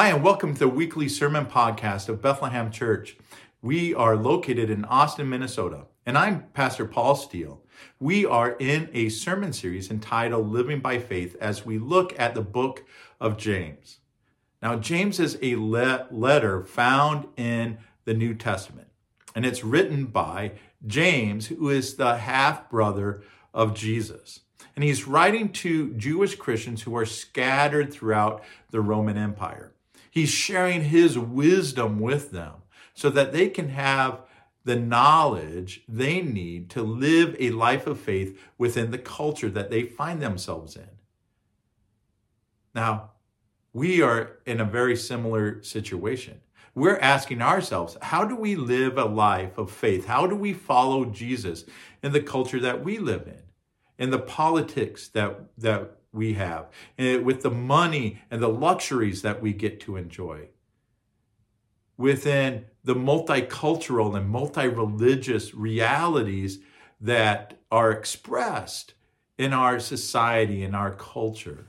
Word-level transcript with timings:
Hi, 0.00 0.08
and 0.08 0.24
welcome 0.24 0.54
to 0.54 0.60
the 0.60 0.66
weekly 0.66 1.10
sermon 1.10 1.44
podcast 1.44 2.08
of 2.08 2.22
Bethlehem 2.22 2.70
Church. 2.70 3.18
We 3.60 3.92
are 3.92 4.16
located 4.16 4.70
in 4.70 4.86
Austin, 4.86 5.28
Minnesota, 5.28 5.88
and 6.06 6.16
I'm 6.16 6.44
Pastor 6.54 6.86
Paul 6.86 7.14
Steele. 7.14 7.60
We 7.98 8.24
are 8.24 8.52
in 8.52 8.88
a 8.94 9.10
sermon 9.10 9.52
series 9.52 9.90
entitled 9.90 10.48
Living 10.48 10.80
by 10.80 11.00
Faith 11.00 11.36
as 11.38 11.66
we 11.66 11.76
look 11.76 12.18
at 12.18 12.34
the 12.34 12.40
book 12.40 12.82
of 13.20 13.36
James. 13.36 13.98
Now, 14.62 14.76
James 14.76 15.20
is 15.20 15.36
a 15.42 15.56
le- 15.56 16.06
letter 16.10 16.64
found 16.64 17.28
in 17.36 17.76
the 18.06 18.14
New 18.14 18.32
Testament, 18.32 18.88
and 19.34 19.44
it's 19.44 19.62
written 19.62 20.06
by 20.06 20.52
James, 20.86 21.48
who 21.48 21.68
is 21.68 21.96
the 21.96 22.16
half 22.16 22.70
brother 22.70 23.22
of 23.52 23.74
Jesus. 23.74 24.40
And 24.74 24.82
he's 24.82 25.06
writing 25.06 25.52
to 25.52 25.92
Jewish 25.92 26.36
Christians 26.36 26.80
who 26.80 26.96
are 26.96 27.04
scattered 27.04 27.92
throughout 27.92 28.42
the 28.70 28.80
Roman 28.80 29.18
Empire. 29.18 29.74
He's 30.10 30.28
sharing 30.28 30.84
his 30.84 31.18
wisdom 31.18 32.00
with 32.00 32.32
them 32.32 32.54
so 32.94 33.08
that 33.10 33.32
they 33.32 33.48
can 33.48 33.68
have 33.70 34.20
the 34.64 34.76
knowledge 34.76 35.82
they 35.88 36.20
need 36.20 36.68
to 36.70 36.82
live 36.82 37.34
a 37.38 37.50
life 37.50 37.86
of 37.86 37.98
faith 37.98 38.38
within 38.58 38.90
the 38.90 38.98
culture 38.98 39.48
that 39.48 39.70
they 39.70 39.84
find 39.84 40.20
themselves 40.20 40.76
in. 40.76 40.88
Now, 42.74 43.12
we 43.72 44.02
are 44.02 44.38
in 44.44 44.60
a 44.60 44.64
very 44.64 44.96
similar 44.96 45.62
situation. 45.62 46.40
We're 46.74 46.98
asking 46.98 47.42
ourselves, 47.42 47.96
how 48.02 48.24
do 48.24 48.36
we 48.36 48.54
live 48.54 48.98
a 48.98 49.04
life 49.04 49.58
of 49.58 49.70
faith? 49.70 50.06
How 50.06 50.26
do 50.26 50.36
we 50.36 50.52
follow 50.52 51.04
Jesus 51.04 51.64
in 52.02 52.12
the 52.12 52.22
culture 52.22 52.60
that 52.60 52.84
we 52.84 52.98
live 52.98 53.26
in, 53.26 53.42
in 53.98 54.10
the 54.10 54.18
politics 54.18 55.08
that, 55.08 55.40
that 55.58 55.99
we 56.12 56.34
have, 56.34 56.66
with 56.98 57.42
the 57.42 57.50
money 57.50 58.20
and 58.30 58.42
the 58.42 58.48
luxuries 58.48 59.22
that 59.22 59.40
we 59.40 59.52
get 59.52 59.80
to 59.80 59.96
enjoy, 59.96 60.48
within 61.96 62.64
the 62.82 62.94
multicultural 62.94 64.16
and 64.16 64.28
multi 64.28 64.66
religious 64.66 65.54
realities 65.54 66.58
that 67.00 67.58
are 67.70 67.90
expressed 67.92 68.94
in 69.38 69.52
our 69.52 69.78
society, 69.78 70.62
in 70.62 70.74
our 70.74 70.92
culture. 70.92 71.66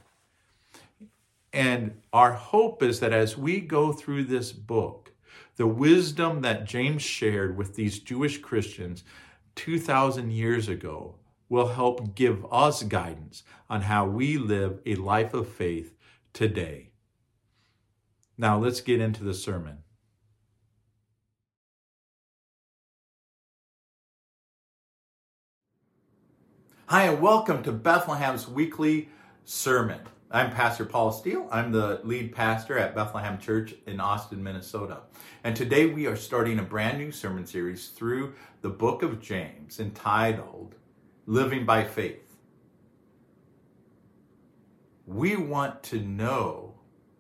And 1.54 2.02
our 2.14 2.34
hope 2.34 2.82
is 2.82 3.00
that 3.02 3.14
as 3.14 3.38
we 3.38 3.60
go 3.60 3.92
through 3.92 4.24
this 4.24 4.52
book, 4.52 5.12
the 5.58 5.68
wisdom 5.68 6.42
that 6.42 6.66
James 6.66 7.02
shared 7.02 7.58
with 7.58 7.76
these 7.76 8.00
Jewish 8.00 8.40
Christians 8.40 9.04
2,000 9.56 10.32
years 10.32 10.70
ago 10.70 11.16
will 11.52 11.68
help 11.68 12.16
give 12.16 12.46
us 12.50 12.82
guidance 12.82 13.44
on 13.70 13.82
how 13.82 14.06
we 14.06 14.38
live 14.38 14.80
a 14.86 14.96
life 14.96 15.34
of 15.34 15.46
faith 15.50 15.94
today. 16.32 16.92
Now, 18.38 18.58
let's 18.58 18.80
get 18.80 19.02
into 19.02 19.26
the 19.26 19.34
sermon. 19.34 19.80
Hi, 26.86 27.08
and 27.08 27.22
welcome 27.22 27.62
to 27.64 27.74
Bethlehem's 27.74 28.48
weekly 28.48 29.10
sermon. 29.44 30.00
I'm 30.32 30.52
Pastor 30.52 30.86
Paul 30.86 31.12
Steele. 31.12 31.50
I'm 31.52 31.74
the 31.74 32.00
lead 32.06 32.34
pastor 32.34 32.78
at 32.78 32.96
Bethlehem 32.96 33.38
Church 33.38 33.74
in 33.86 34.00
Austin, 34.00 34.42
Minnesota. 34.42 35.00
And 35.44 35.54
today 35.54 35.88
we 35.88 36.08
are 36.08 36.16
starting 36.16 36.60
a 36.60 36.64
brand 36.64 36.98
new 36.98 37.12
sermon 37.12 37.46
series 37.46 37.90
through 37.90 38.36
the 38.62 38.70
book 38.70 39.04
of 39.04 39.22
James 39.22 39.82
entitled 39.82 40.76
living 41.26 41.66
by 41.66 41.84
faith. 41.84 42.38
We 45.06 45.36
want 45.36 45.84
to 45.84 46.00
know, 46.00 46.76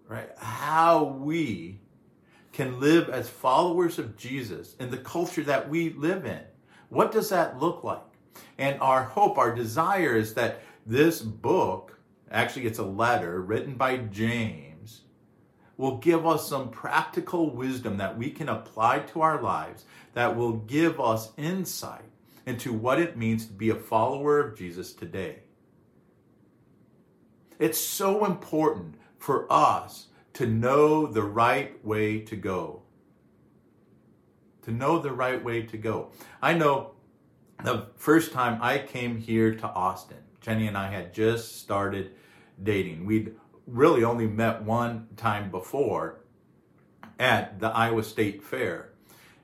right, 0.08 0.30
how 0.38 1.04
we 1.04 1.80
can 2.52 2.80
live 2.80 3.10
as 3.10 3.30
followers 3.30 4.00
of 4.00 4.18
Jesus 4.18 4.76
in 4.80 4.92
the 4.92 4.98
culture 4.98 5.44
that 5.44 5.70
we 5.70 5.92
live 5.92 6.26
in. 6.26 6.42
What 6.90 7.12
does 7.12 7.30
that 7.30 7.60
look 7.60 7.84
like? 7.84 8.02
And 8.58 8.80
our 8.82 9.04
hope, 9.04 9.38
our 9.38 9.54
desire 9.54 10.16
is 10.16 10.34
that 10.36 10.62
this 10.86 11.22
book, 11.22 12.00
actually, 12.30 12.66
it's 12.66 12.80
a 12.80 12.86
letter 12.86 13.42
written 13.42 13.76
by 13.76 13.98
James, 13.98 15.02
will 15.78 15.98
give 15.98 16.28
us 16.28 16.48
some 16.48 16.70
practical 16.70 17.50
wisdom 17.50 17.98
that 17.98 18.18
we 18.18 18.30
can 18.30 18.50
apply 18.50 19.00
to 19.00 19.22
our 19.22 19.42
lives 19.42 19.86
that 20.14 20.36
will 20.36 20.58
give 20.58 21.00
us 21.00 21.32
insight 21.38 22.04
into 22.46 22.74
what 22.74 23.00
it 23.00 23.18
means 23.18 23.46
to 23.46 23.54
be 23.54 23.70
a 23.70 23.76
follower 23.76 24.40
of 24.40 24.58
Jesus 24.58 24.94
today. 24.94 25.40
It's 27.60 27.80
so 27.80 28.26
important 28.26 28.96
for 29.18 29.52
us 29.52 30.08
to 30.34 30.48
know 30.48 31.06
the 31.06 31.22
right 31.22 31.84
way 31.86 32.20
to 32.22 32.36
go. 32.36 32.82
To 34.64 34.72
know 34.72 35.00
the 35.00 35.12
right 35.12 35.44
way 35.44 35.64
to 35.64 35.78
go. 35.78 36.10
I 36.42 36.54
know 36.54 36.92
the 37.64 37.88
first 37.96 38.32
time 38.32 38.60
I 38.62 38.80
came 38.80 39.18
here 39.18 39.54
to 39.54 39.68
Austin, 39.68 40.18
Jenny 40.40 40.68
and 40.68 40.78
I 40.78 40.92
had 40.92 41.14
just 41.14 41.60
started 41.60 42.12
dating. 42.64 43.06
We'd 43.06 43.36
really 43.68 44.04
only 44.04 44.28
met 44.28 44.64
one 44.64 45.08
time 45.16 45.52
before 45.52 46.22
at 47.20 47.60
the 47.60 47.68
Iowa 47.68 48.04
State 48.04 48.44
Fair. 48.44 48.90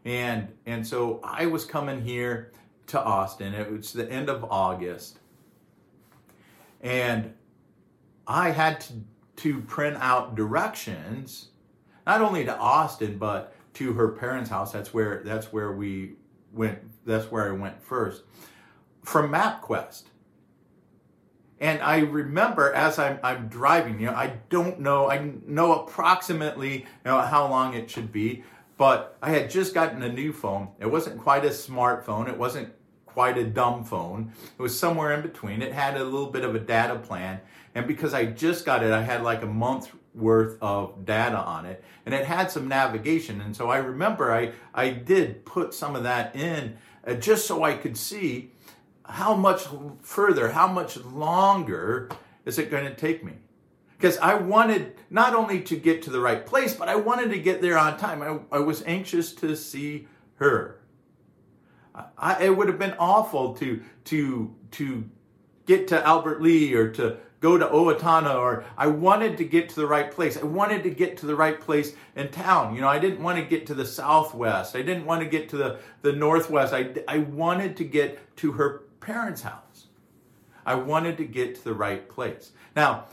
And 0.05 0.47
and 0.65 0.87
so 0.87 1.19
I 1.23 1.45
was 1.45 1.65
coming 1.65 2.01
here 2.01 2.51
to 2.87 3.01
Austin. 3.01 3.53
It 3.53 3.71
was 3.71 3.93
the 3.93 4.09
end 4.09 4.29
of 4.29 4.45
August. 4.45 5.19
And 6.81 7.33
I 8.25 8.51
had 8.51 8.81
to, 8.81 8.93
to 9.37 9.61
print 9.61 9.97
out 9.99 10.35
directions, 10.35 11.49
not 12.05 12.21
only 12.21 12.45
to 12.45 12.57
Austin, 12.57 13.17
but 13.17 13.53
to 13.75 13.93
her 13.93 14.09
parents' 14.09 14.49
house. 14.49 14.71
That's 14.71 14.93
where 14.93 15.21
that's 15.23 15.53
where 15.53 15.71
we 15.71 16.13
went, 16.51 16.79
that's 17.05 17.31
where 17.31 17.49
I 17.49 17.51
went 17.51 17.81
first. 17.81 18.23
From 19.03 19.31
MapQuest. 19.31 20.03
And 21.59 21.81
I 21.81 21.99
remember 21.99 22.71
as 22.73 22.99
I'm, 22.99 23.19
I'm 23.23 23.47
driving, 23.47 23.99
you 23.99 24.07
know, 24.07 24.13
I 24.13 24.33
don't 24.49 24.79
know, 24.79 25.09
I 25.09 25.31
know 25.45 25.81
approximately 25.81 26.79
you 26.79 26.85
know, 27.05 27.19
how 27.21 27.47
long 27.47 27.73
it 27.73 27.89
should 27.89 28.11
be, 28.11 28.43
but 28.77 29.17
I 29.21 29.31
had 29.31 29.49
just 29.49 29.73
gotten 29.73 30.03
a 30.03 30.11
new 30.11 30.31
phone. 30.31 30.69
It 30.79 30.85
wasn't 30.85 31.19
quite 31.19 31.43
a 31.43 31.49
smartphone. 31.49 32.29
It 32.29 32.37
wasn't 32.37 32.73
quite 33.05 33.37
a 33.37 33.43
dumb 33.43 33.83
phone. 33.83 34.31
It 34.57 34.61
was 34.61 34.77
somewhere 34.77 35.13
in 35.13 35.21
between. 35.21 35.61
It 35.61 35.73
had 35.73 35.97
a 35.97 36.03
little 36.03 36.29
bit 36.29 36.43
of 36.43 36.53
a 36.53 36.59
data 36.59 36.95
plan. 36.95 37.41
And 37.73 37.87
because 37.87 38.13
I 38.13 38.25
just 38.25 38.65
got 38.65 38.83
it, 38.83 38.91
I 38.91 39.01
had 39.01 39.23
like 39.23 39.41
a 39.41 39.47
month 39.47 39.91
worth 40.13 40.57
of 40.61 41.05
data 41.05 41.37
on 41.37 41.65
it 41.65 41.83
and 42.05 42.13
it 42.13 42.25
had 42.25 42.49
some 42.49 42.67
navigation. 42.67 43.41
And 43.41 43.55
so 43.55 43.69
I 43.69 43.77
remember 43.77 44.33
I, 44.33 44.53
I 44.73 44.89
did 44.89 45.45
put 45.45 45.73
some 45.73 45.95
of 45.95 46.03
that 46.03 46.35
in 46.35 46.77
uh, 47.05 47.13
just 47.13 47.45
so 47.45 47.63
I 47.63 47.73
could 47.73 47.97
see 47.97 48.51
how 49.05 49.35
much 49.35 49.65
further, 50.01 50.49
how 50.49 50.67
much 50.67 50.97
longer 50.97 52.09
is 52.45 52.57
it 52.57 52.71
going 52.71 52.85
to 52.85 52.95
take 52.95 53.23
me? 53.23 53.33
Because 53.97 54.17
I 54.19 54.35
wanted 54.35 54.95
not 55.09 55.33
only 55.33 55.61
to 55.61 55.75
get 55.75 56.03
to 56.03 56.09
the 56.11 56.19
right 56.19 56.45
place, 56.45 56.75
but 56.75 56.87
I 56.87 56.95
wanted 56.95 57.31
to 57.31 57.39
get 57.39 57.61
there 57.61 57.77
on 57.77 57.97
time. 57.97 58.21
I, 58.21 58.57
I 58.57 58.59
was 58.59 58.83
anxious 58.85 59.33
to 59.33 59.55
see 59.55 60.07
her. 60.35 60.79
I, 62.17 62.43
it 62.45 62.55
would 62.55 62.67
have 62.67 62.77
been 62.77 62.95
awful 62.99 63.55
to 63.55 63.81
to 64.05 64.53
to 64.71 65.09
get 65.65 65.87
to 65.87 66.05
Albert 66.05 66.41
Lea 66.41 66.75
or 66.75 66.91
to 66.91 67.17
go 67.39 67.57
to 67.57 67.65
Owatonna 67.65 68.35
or 68.35 68.65
I 68.77 68.87
wanted 68.87 69.37
to 69.37 69.45
get 69.45 69.69
to 69.69 69.75
the 69.75 69.87
right 69.87 70.11
place. 70.11 70.37
I 70.37 70.43
wanted 70.43 70.83
to 70.83 70.89
get 70.89 71.17
to 71.17 71.25
the 71.25 71.35
right 71.35 71.59
place 71.59 71.93
in 72.15 72.29
town. 72.29 72.73
You 72.75 72.81
know, 72.81 72.87
I 72.87 72.99
didn't 72.99 73.21
want 73.21 73.37
to 73.37 73.45
get 73.45 73.67
to 73.67 73.73
the 73.73 73.85
southwest. 73.85 74.75
I 74.75 74.81
didn't 74.81 75.05
want 75.05 75.21
to 75.21 75.27
get 75.27 75.49
to 75.49 75.57
the, 75.57 75.79
the 76.01 76.13
northwest. 76.13 76.73
I, 76.73 76.89
I 77.07 77.19
wanted 77.19 77.77
to 77.77 77.83
get 77.83 78.35
to 78.37 78.53
her 78.53 78.83
parents' 78.99 79.43
house. 79.43 79.87
I 80.65 80.75
wanted 80.75 81.17
to 81.17 81.25
get 81.25 81.55
to 81.55 81.63
the 81.63 81.73
right 81.73 82.09
place. 82.09 82.51
Now, 82.75 83.05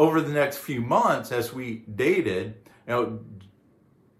over 0.00 0.22
the 0.22 0.32
next 0.32 0.56
few 0.56 0.80
months, 0.80 1.30
as 1.30 1.52
we 1.52 1.84
dated, 1.94 2.54
you 2.88 2.94
know, 2.94 3.20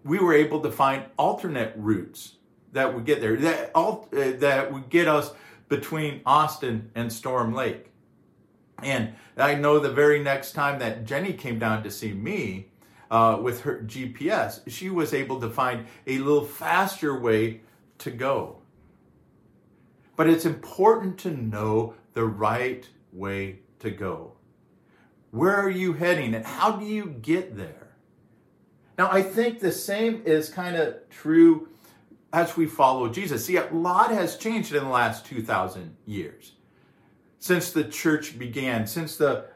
we 0.04 0.18
were 0.18 0.34
able 0.34 0.60
to 0.60 0.70
find 0.70 1.04
alternate 1.18 1.72
routes 1.74 2.36
that 2.72 2.94
would 2.94 3.06
get 3.06 3.22
there 3.22 3.34
that 3.36 3.70
all 3.74 4.06
uh, 4.12 4.32
that 4.36 4.70
would 4.70 4.90
get 4.90 5.08
us 5.08 5.32
between 5.70 6.20
Austin 6.26 6.90
and 6.94 7.10
Storm 7.10 7.54
Lake. 7.54 7.92
And 8.82 9.14
I 9.38 9.54
know 9.54 9.78
the 9.78 9.90
very 9.90 10.22
next 10.22 10.52
time 10.52 10.78
that 10.80 11.06
Jenny 11.06 11.32
came 11.32 11.58
down 11.58 11.82
to 11.84 11.90
see 11.90 12.12
me 12.12 12.68
uh, 13.10 13.38
with 13.40 13.62
her 13.62 13.82
GPS, 13.86 14.60
she 14.70 14.90
was 14.90 15.14
able 15.14 15.40
to 15.40 15.48
find 15.48 15.86
a 16.06 16.18
little 16.18 16.44
faster 16.44 17.18
way 17.18 17.62
to 17.98 18.10
go. 18.10 18.58
But 20.14 20.28
it's 20.28 20.44
important 20.44 21.16
to 21.20 21.30
know 21.30 21.94
the 22.12 22.26
right 22.26 22.86
way 23.12 23.60
to 23.78 23.90
go. 23.90 24.36
Where 25.30 25.54
are 25.54 25.70
you 25.70 25.92
heading 25.92 26.34
and 26.34 26.44
how 26.44 26.72
do 26.72 26.84
you 26.84 27.06
get 27.06 27.56
there? 27.56 27.88
Now, 28.98 29.10
I 29.10 29.22
think 29.22 29.60
the 29.60 29.72
same 29.72 30.22
is 30.24 30.48
kind 30.50 30.76
of 30.76 31.08
true 31.08 31.68
as 32.32 32.56
we 32.56 32.66
follow 32.66 33.08
Jesus. 33.08 33.44
See, 33.44 33.56
a 33.56 33.68
lot 33.72 34.10
has 34.10 34.36
changed 34.36 34.74
in 34.74 34.84
the 34.84 34.90
last 34.90 35.24
2,000 35.26 35.96
years 36.04 36.52
since 37.38 37.72
the 37.72 37.84
church 37.84 38.38
began, 38.38 38.86
since 38.86 39.16
the 39.16 39.46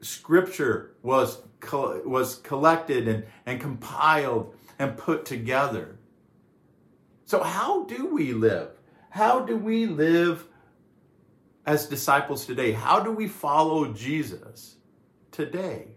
scripture 0.00 0.94
was, 1.02 1.42
was 1.72 2.36
collected 2.36 3.08
and, 3.08 3.24
and 3.44 3.60
compiled 3.60 4.54
and 4.78 4.96
put 4.96 5.24
together. 5.24 5.98
So, 7.26 7.42
how 7.42 7.84
do 7.84 8.06
we 8.06 8.32
live? 8.32 8.70
How 9.10 9.40
do 9.40 9.56
we 9.56 9.86
live 9.86 10.46
as 11.66 11.86
disciples 11.86 12.46
today? 12.46 12.72
How 12.72 13.00
do 13.00 13.10
we 13.10 13.26
follow 13.26 13.92
Jesus 13.92 14.75
today? 15.36 15.88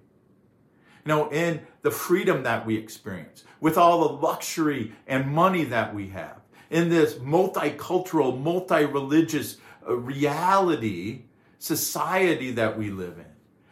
You 1.05 1.09
know, 1.09 1.29
in 1.31 1.61
the 1.81 1.91
freedom 1.91 2.43
that 2.43 2.65
we 2.65 2.75
experience, 2.75 3.45
with 3.59 3.77
all 3.77 4.07
the 4.07 4.13
luxury 4.13 4.93
and 5.07 5.33
money 5.33 5.63
that 5.63 5.95
we 5.95 6.09
have, 6.09 6.41
in 6.69 6.89
this 6.89 7.15
multicultural, 7.15 8.39
multi 8.39 8.85
religious 8.85 9.57
uh, 9.87 9.95
reality, 9.95 11.23
society 11.57 12.51
that 12.51 12.77
we 12.77 12.91
live 12.91 13.17
in? 13.17 13.25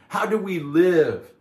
How 0.08 0.26
do 0.26 0.38
we 0.38 0.60
live 0.60 1.32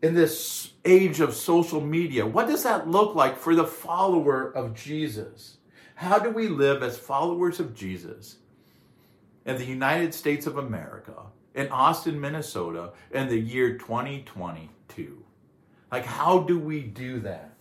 in 0.00 0.14
this 0.14 0.70
age 0.84 1.20
of 1.20 1.34
social 1.34 1.80
media? 1.80 2.24
What 2.24 2.46
does 2.46 2.62
that 2.62 2.88
look 2.88 3.14
like 3.14 3.36
for 3.36 3.54
the 3.54 3.66
follower 3.66 4.50
of 4.50 4.74
Jesus? 4.74 5.58
How 5.96 6.18
do 6.18 6.30
we 6.30 6.48
live 6.48 6.82
as 6.82 6.96
followers 6.96 7.58
of 7.58 7.74
Jesus 7.74 8.36
in 9.44 9.56
the 9.56 9.64
United 9.64 10.12
States 10.12 10.46
of 10.46 10.58
America, 10.58 11.14
in 11.56 11.68
Austin, 11.70 12.20
Minnesota, 12.20 12.92
in 13.10 13.28
the 13.28 13.38
year 13.38 13.76
2022? 13.76 15.24
Like, 15.90 16.04
how 16.04 16.40
do 16.40 16.58
we 16.58 16.82
do 16.82 17.18
that? 17.20 17.56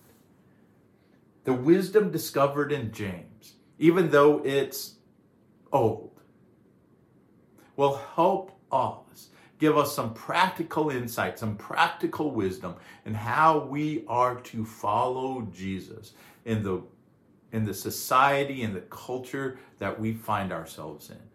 The 1.46 1.54
wisdom 1.54 2.12
discovered 2.12 2.72
in 2.72 2.92
James, 2.92 3.54
even 3.80 4.12
though 4.12 4.42
it's 4.44 4.96
old, 5.72 6.12
will 7.76 8.02
help 8.16 8.52
us 8.72 9.30
give 9.60 9.78
us 9.78 9.96
some 9.96 10.14
practical 10.14 10.90
insight, 10.90 11.40
some 11.40 11.56
practical 11.56 12.32
wisdom 12.32 12.76
in 13.06 13.14
how 13.14 13.60
we 13.60 14.04
are 14.08 14.36
to 14.42 14.66
follow 14.66 15.48
Jesus 15.54 16.14
in 16.44 16.64
the 16.64 16.84
in 17.52 17.64
the 17.64 17.74
society 17.74 18.64
and 18.64 18.76
the 18.76 18.82
culture 18.82 19.58
that 19.78 19.98
we 19.98 20.12
find 20.12 20.52
ourselves 20.52 21.10
in. 21.10 21.35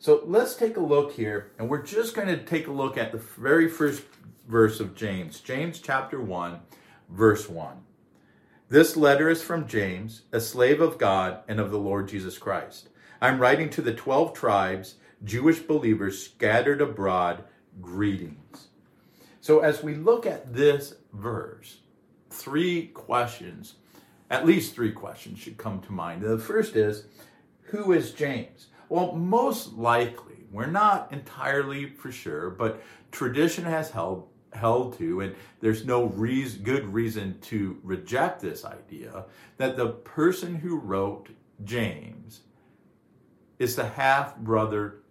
So 0.00 0.22
let's 0.24 0.54
take 0.54 0.78
a 0.78 0.80
look 0.80 1.12
here, 1.12 1.52
and 1.58 1.68
we're 1.68 1.82
just 1.82 2.14
going 2.14 2.28
to 2.28 2.42
take 2.42 2.66
a 2.66 2.72
look 2.72 2.96
at 2.96 3.12
the 3.12 3.18
very 3.18 3.68
first 3.68 4.02
verse 4.48 4.80
of 4.80 4.94
James, 4.94 5.40
James 5.40 5.78
chapter 5.78 6.18
1, 6.18 6.58
verse 7.10 7.50
1. 7.50 7.76
This 8.70 8.96
letter 8.96 9.28
is 9.28 9.42
from 9.42 9.68
James, 9.68 10.22
a 10.32 10.40
slave 10.40 10.80
of 10.80 10.96
God 10.96 11.40
and 11.48 11.60
of 11.60 11.70
the 11.70 11.78
Lord 11.78 12.08
Jesus 12.08 12.38
Christ. 12.38 12.88
I'm 13.20 13.38
writing 13.38 13.68
to 13.68 13.82
the 13.82 13.92
12 13.92 14.32
tribes 14.32 14.94
Jewish 15.22 15.58
believers 15.58 16.24
scattered 16.24 16.80
abroad, 16.80 17.44
greetings. 17.82 18.68
So, 19.42 19.58
as 19.58 19.82
we 19.82 19.94
look 19.94 20.24
at 20.24 20.54
this 20.54 20.94
verse, 21.12 21.80
three 22.30 22.86
questions, 22.86 23.74
at 24.30 24.46
least 24.46 24.74
three 24.74 24.92
questions 24.92 25.40
should 25.40 25.58
come 25.58 25.82
to 25.82 25.92
mind. 25.92 26.22
The 26.22 26.38
first 26.38 26.74
is, 26.74 27.04
who 27.64 27.92
is 27.92 28.12
James? 28.12 28.68
Well, 28.90 29.12
most 29.12 29.74
likely, 29.74 30.46
we're 30.50 30.66
not 30.66 31.12
entirely 31.12 31.90
for 31.90 32.10
sure, 32.10 32.50
but 32.50 32.82
tradition 33.12 33.64
has 33.64 33.90
held 33.90 34.26
held 34.52 34.98
to, 34.98 35.20
and 35.20 35.36
there's 35.60 35.86
no 35.86 36.06
reason, 36.06 36.64
good 36.64 36.92
reason 36.92 37.38
to 37.40 37.78
reject 37.84 38.40
this 38.40 38.64
idea 38.64 39.26
that 39.58 39.76
the 39.76 39.86
person 39.86 40.56
who 40.56 40.76
wrote 40.76 41.28
James 41.62 42.40
is 43.60 43.76
the 43.76 43.86
half 43.86 44.36
brother 44.38 45.02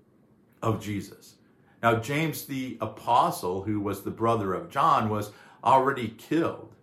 of 0.62 0.84
Jesus. 0.84 1.36
Now, 1.82 1.96
James 1.96 2.44
the 2.44 2.78
apostle, 2.82 3.62
who 3.64 3.80
was 3.80 4.02
the 4.02 4.12
brother 4.12 4.54
of 4.54 4.70
John, 4.70 5.08
was 5.08 5.32
already 5.64 6.10
killed. 6.18 6.75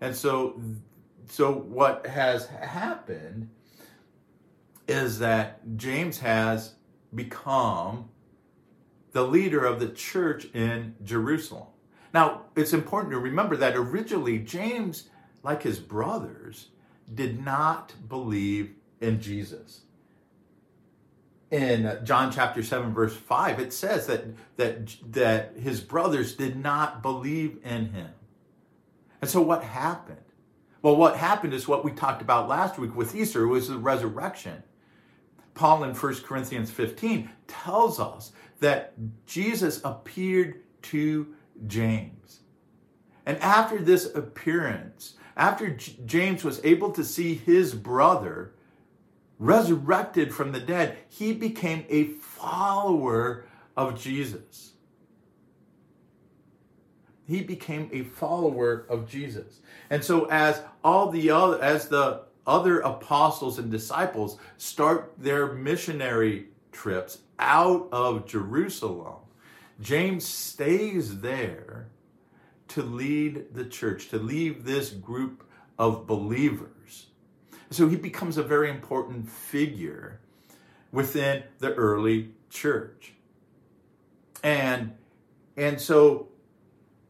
And 0.00 0.16
so, 0.16 0.60
so 1.28 1.52
what 1.52 2.04
has 2.08 2.48
happened 2.48 3.48
is 4.90 5.20
that 5.20 5.76
James 5.76 6.18
has 6.18 6.74
become 7.14 8.08
the 9.12 9.22
leader 9.26 9.64
of 9.64 9.80
the 9.80 9.88
church 9.88 10.46
in 10.46 10.94
Jerusalem. 11.02 11.68
Now, 12.12 12.42
it's 12.56 12.72
important 12.72 13.12
to 13.12 13.18
remember 13.18 13.56
that 13.56 13.76
originally 13.76 14.38
James, 14.38 15.08
like 15.42 15.62
his 15.62 15.78
brothers, 15.78 16.68
did 17.12 17.44
not 17.44 17.94
believe 18.08 18.74
in 19.00 19.20
Jesus 19.20 19.82
in 21.50 21.98
John 22.04 22.30
chapter 22.30 22.62
7 22.62 22.94
verse 22.94 23.16
5 23.16 23.58
it 23.58 23.72
says 23.72 24.06
that 24.06 24.24
that 24.56 24.94
that 25.12 25.56
his 25.56 25.80
brothers 25.80 26.34
did 26.34 26.56
not 26.56 27.02
believe 27.02 27.58
in 27.64 27.92
him. 27.92 28.10
And 29.20 29.28
so 29.28 29.42
what 29.42 29.64
happened? 29.64 30.18
Well, 30.82 30.96
what 30.96 31.16
happened 31.16 31.52
is 31.52 31.68
what 31.68 31.84
we 31.84 31.90
talked 31.90 32.22
about 32.22 32.48
last 32.48 32.78
week 32.78 32.96
with 32.96 33.14
Easter 33.14 33.46
was 33.46 33.68
the 33.68 33.76
resurrection. 33.76 34.62
Paul 35.60 35.84
in 35.84 35.94
1 35.94 36.14
Corinthians 36.22 36.70
15 36.70 37.28
tells 37.46 38.00
us 38.00 38.32
that 38.60 38.94
Jesus 39.26 39.82
appeared 39.84 40.62
to 40.84 41.34
James. 41.66 42.40
And 43.26 43.36
after 43.40 43.76
this 43.78 44.06
appearance, 44.14 45.16
after 45.36 45.68
James 45.68 46.44
was 46.44 46.64
able 46.64 46.92
to 46.92 47.04
see 47.04 47.34
his 47.34 47.74
brother, 47.74 48.54
resurrected 49.38 50.32
from 50.32 50.52
the 50.52 50.60
dead, 50.60 50.96
he 51.10 51.34
became 51.34 51.84
a 51.90 52.04
follower 52.04 53.44
of 53.76 54.00
Jesus. 54.00 54.72
He 57.26 57.42
became 57.42 57.90
a 57.92 58.04
follower 58.04 58.86
of 58.88 59.06
Jesus. 59.06 59.60
And 59.90 60.02
so 60.02 60.24
as 60.30 60.62
all 60.82 61.10
the 61.10 61.28
other 61.28 61.62
as 61.62 61.88
the 61.88 62.29
other 62.46 62.80
apostles 62.80 63.58
and 63.58 63.70
disciples 63.70 64.38
start 64.58 65.12
their 65.18 65.52
missionary 65.52 66.46
trips 66.72 67.18
out 67.38 67.88
of 67.92 68.26
Jerusalem, 68.26 69.16
James 69.80 70.26
stays 70.26 71.20
there 71.20 71.88
to 72.68 72.82
lead 72.82 73.54
the 73.54 73.64
church, 73.64 74.08
to 74.08 74.18
lead 74.18 74.64
this 74.64 74.90
group 74.90 75.44
of 75.78 76.06
believers 76.06 77.06
so 77.70 77.88
he 77.88 77.96
becomes 77.96 78.36
a 78.36 78.42
very 78.42 78.68
important 78.68 79.28
figure 79.28 80.20
within 80.92 81.44
the 81.58 81.72
early 81.74 82.30
church. 82.50 83.14
And 84.42 84.96
and 85.56 85.80
so 85.80 86.28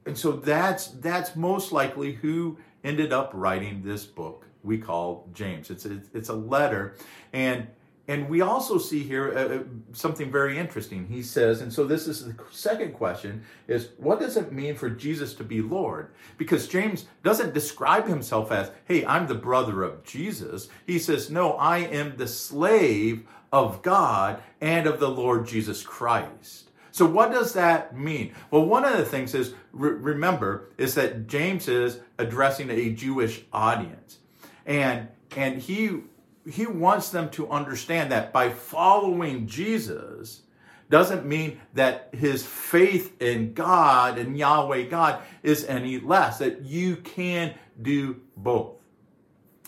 and 0.05 0.17
so 0.17 0.33
that's 0.33 0.89
that's 0.89 1.35
most 1.35 1.73
likely 1.73 2.13
who 2.13 2.59
ended 2.85 3.13
up 3.13 3.31
writing 3.33 3.83
this 3.83 4.05
book 4.05 4.47
we 4.63 4.79
call 4.79 5.29
James. 5.35 5.71
It's 5.71 5.87
a, 5.87 6.01
it's 6.15 6.29
a 6.29 6.35
letter 6.35 6.97
and 7.33 7.69
and 8.11 8.29
we 8.29 8.41
also 8.41 8.77
see 8.79 9.05
here 9.05 9.33
uh, 9.39 9.55
uh, 9.55 9.63
something 9.93 10.33
very 10.33 10.59
interesting. 10.59 11.07
He 11.07 11.23
says, 11.23 11.61
and 11.61 11.73
so 11.73 11.87
this 11.87 12.09
is 12.09 12.25
the 12.25 12.35
second 12.51 12.95
question 12.95 13.45
is 13.69 13.91
what 13.99 14.19
does 14.19 14.37
it 14.37 14.51
mean 14.51 14.75
for 14.75 14.91
Jesus 14.91 15.33
to 15.35 15.45
be 15.45 15.63
Lord? 15.63 16.11
Because 16.37 16.67
James 16.67 17.07
doesn't 17.23 17.55
describe 17.55 18.09
himself 18.09 18.51
as, 18.51 18.73
hey, 18.87 19.07
I'm 19.07 19.29
the 19.29 19.37
brother 19.37 19.85
of 19.85 20.03
Jesus. 20.03 20.69
He 20.89 20.99
says, 20.99 21.31
no, 21.31 21.53
I 21.53 21.79
am 21.79 22.17
the 22.17 22.27
slave 22.27 23.29
of 23.53 23.81
God 23.83 24.43
and 24.61 24.89
of 24.89 24.99
the 24.99 25.09
Lord 25.11 25.47
Jesus 25.47 25.85
Christ. 25.85 26.71
So 26.91 27.07
what 27.07 27.31
does 27.31 27.53
that 27.53 27.97
mean? 27.97 28.35
Well, 28.51 28.65
one 28.67 28.85
of 28.85 28.99
the 28.99 29.05
things 29.05 29.37
is, 29.37 29.55
re- 29.73 29.93
remember, 29.93 30.71
is 30.77 30.97
that 30.97 31.29
James 31.29 31.69
is 31.69 32.01
addressing 32.19 32.71
a 32.71 32.91
Jewish 32.91 33.43
audience. 33.53 34.19
And 34.67 35.09
and 35.37 35.61
he 35.61 36.03
he 36.51 36.67
wants 36.67 37.11
them 37.11 37.31
to 37.31 37.51
understand 37.51 38.11
that 38.13 38.33
by 38.33 38.51
following 38.51 39.47
Jesus 39.47 40.43
doesn't 40.89 41.25
mean 41.25 41.61
that 41.75 42.09
his 42.13 42.45
faith 42.45 43.21
in 43.23 43.55
God 43.55 44.19
and 44.19 44.37
Yahweh 44.37 44.85
God 44.85 45.23
is 45.43 45.65
any 45.65 46.01
less, 46.01 46.39
that 46.39 46.63
you 46.63 46.97
can 46.97 47.55
do 47.81 48.21
both. 48.37 48.77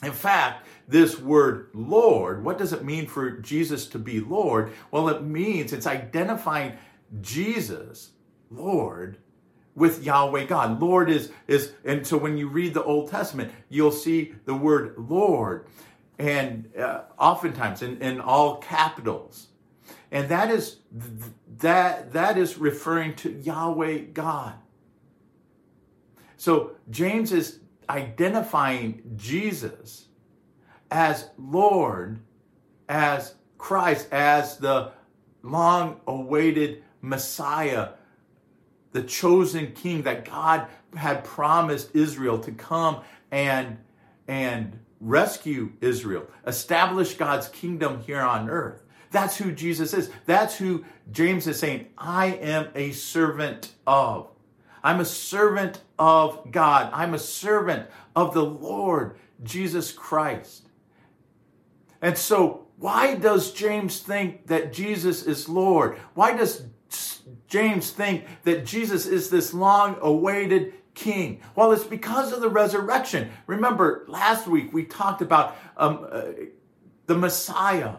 In 0.03 0.13
fact, 0.13 0.67
this 0.89 1.19
word 1.19 1.69
Lord, 1.73 2.45
what 2.45 2.59
does 2.59 2.73
it 2.73 2.85
mean 2.85 3.07
for 3.07 3.31
Jesus 3.31 3.87
to 3.89 3.99
be 3.99 4.21
Lord? 4.21 4.73
Well, 4.91 5.09
it 5.09 5.23
means 5.23 5.73
it's 5.73 5.87
identifying 5.87 6.73
Jesus, 7.21 8.13
Lord, 8.51 9.19
with 9.75 10.05
Yahweh 10.05 10.45
God. 10.45 10.81
Lord 10.81 11.11
is 11.11 11.31
is 11.47 11.73
and 11.85 12.07
so 12.07 12.17
when 12.17 12.37
you 12.37 12.49
read 12.49 12.75
the 12.75 12.83
Old 12.83 13.11
Testament, 13.11 13.53
you'll 13.69 13.93
see 13.93 14.35
the 14.45 14.55
word 14.55 14.95
Lord 14.99 15.67
and 16.19 16.71
uh, 16.79 17.03
oftentimes 17.19 17.83
in, 17.83 18.01
in 18.03 18.21
all 18.21 18.57
capitals 18.57 19.49
and 20.11 20.29
that 20.29 20.51
is 20.51 20.77
that 21.59 22.13
that 22.13 22.37
is 22.37 22.59
referring 22.59 23.15
to 23.15 23.33
yahweh 23.33 23.99
god 24.13 24.55
so 26.37 26.73
james 26.91 27.33
is 27.33 27.61
identifying 27.89 29.03
jesus 29.17 30.07
as 30.91 31.31
lord 31.39 32.21
as 32.89 33.35
christ 33.57 34.07
as 34.13 34.59
the 34.59 34.93
long 35.43 36.01
awaited 36.07 36.83
Messiah, 37.03 37.91
the 38.93 39.03
chosen 39.03 39.73
king 39.73 40.03
that 40.03 40.25
God 40.25 40.67
had 40.95 41.25
promised 41.25 41.95
Israel 41.95 42.39
to 42.41 42.53
come 42.53 43.01
and, 43.31 43.79
and 44.29 44.79
rescue 45.01 45.73
Israel, 45.81 46.27
establish 46.47 47.15
God's 47.15 47.49
kingdom 47.49 48.01
here 48.01 48.21
on 48.21 48.49
earth. 48.49 48.83
That's 49.11 49.37
who 49.37 49.53
Jesus 49.53 49.93
is. 49.93 50.11
That's 50.27 50.57
who 50.57 50.85
James 51.11 51.47
is 51.47 51.59
saying, 51.59 51.87
I 51.99 52.27
am 52.27 52.69
a 52.75 52.93
servant 52.93 53.73
of. 53.87 54.29
I'm 54.83 55.01
a 55.01 55.05
servant 55.05 55.81
of 55.99 56.51
God. 56.51 56.91
I'm 56.93 57.15
a 57.15 57.19
servant 57.19 57.89
of 58.17 58.35
the 58.35 58.45
Lord 58.45 59.17
Jesus 59.43 59.93
Christ. 59.93 60.69
And 62.01 62.19
so, 62.19 62.67
why 62.79 63.15
does 63.15 63.53
James 63.53 64.01
think 64.01 64.49
that 64.49 64.73
Jesus 64.73 65.23
is 65.23 65.49
Lord? 65.49 65.99
Why 66.15 66.37
does 66.37 66.65
James 67.53 67.91
think 67.91 68.25
that 68.45 68.65
Jesus 68.65 69.05
is 69.05 69.29
this 69.29 69.53
long 69.53 69.99
awaited 70.01 70.73
king? 70.95 71.43
Well, 71.55 71.73
it's 71.73 71.85
because 71.85 72.33
of 72.33 72.41
the 72.41 72.49
resurrection. 72.49 73.31
Remember, 73.47 74.07
last 74.09 74.47
week 74.47 74.73
we 74.73 74.87
talked 74.87 75.21
about 75.21 75.59
um, 75.77 76.09
uh, 76.11 76.23
the 77.05 77.15
Messiah, 77.15 77.97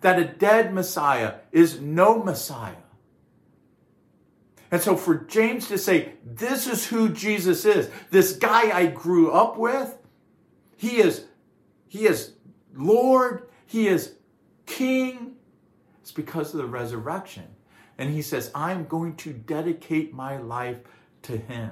that 0.00 0.20
a 0.20 0.24
dead 0.24 0.72
Messiah 0.72 1.34
is 1.50 1.80
no 1.80 2.22
Messiah. 2.22 2.76
And 4.70 4.80
so 4.80 4.94
for 4.94 5.16
James 5.16 5.66
to 5.68 5.78
say, 5.78 6.12
this 6.24 6.68
is 6.68 6.86
who 6.86 7.08
Jesus 7.08 7.64
is, 7.64 7.90
this 8.12 8.36
guy 8.36 8.70
I 8.70 8.86
grew 8.86 9.32
up 9.32 9.58
with, 9.58 9.92
he 10.76 10.98
is, 10.98 11.24
he 11.88 12.06
is 12.06 12.34
Lord, 12.72 13.48
he 13.66 13.88
is 13.88 14.14
King, 14.66 15.34
it's 16.00 16.12
because 16.12 16.54
of 16.54 16.58
the 16.58 16.66
resurrection. 16.66 17.53
And 17.98 18.10
he 18.10 18.22
says, 18.22 18.50
I'm 18.54 18.86
going 18.86 19.16
to 19.16 19.32
dedicate 19.32 20.12
my 20.12 20.38
life 20.38 20.80
to 21.22 21.36
him. 21.36 21.70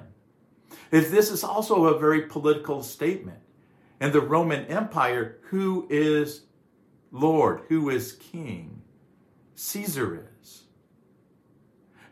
If 0.90 1.10
this 1.10 1.30
is 1.30 1.44
also 1.44 1.86
a 1.86 1.98
very 1.98 2.22
political 2.22 2.82
statement. 2.82 3.38
And 4.00 4.12
the 4.12 4.20
Roman 4.20 4.66
Empire, 4.66 5.38
who 5.42 5.86
is 5.88 6.42
Lord? 7.12 7.62
Who 7.68 7.88
is 7.88 8.12
King? 8.12 8.82
Caesar 9.54 10.28
is. 10.40 10.64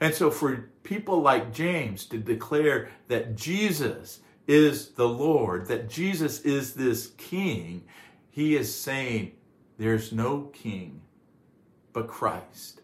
And 0.01 0.15
so 0.15 0.31
for 0.31 0.71
people 0.83 1.21
like 1.21 1.53
James 1.53 2.07
to 2.07 2.19
declare 2.19 2.91
that 3.09 3.37
Jesus 3.37 4.21
is 4.47 4.91
the 4.91 5.09
Lord, 5.09 5.67
that 5.67 5.89
Jesus 5.89 6.41
is 6.41 6.75
this 6.75 7.09
king, 7.19 7.85
he 8.31 8.57
is 8.57 8.75
saying 8.75 9.33
there's 9.79 10.13
no 10.13 10.43
king 10.53 11.03
but 11.93 12.09
Christ. 12.09 12.81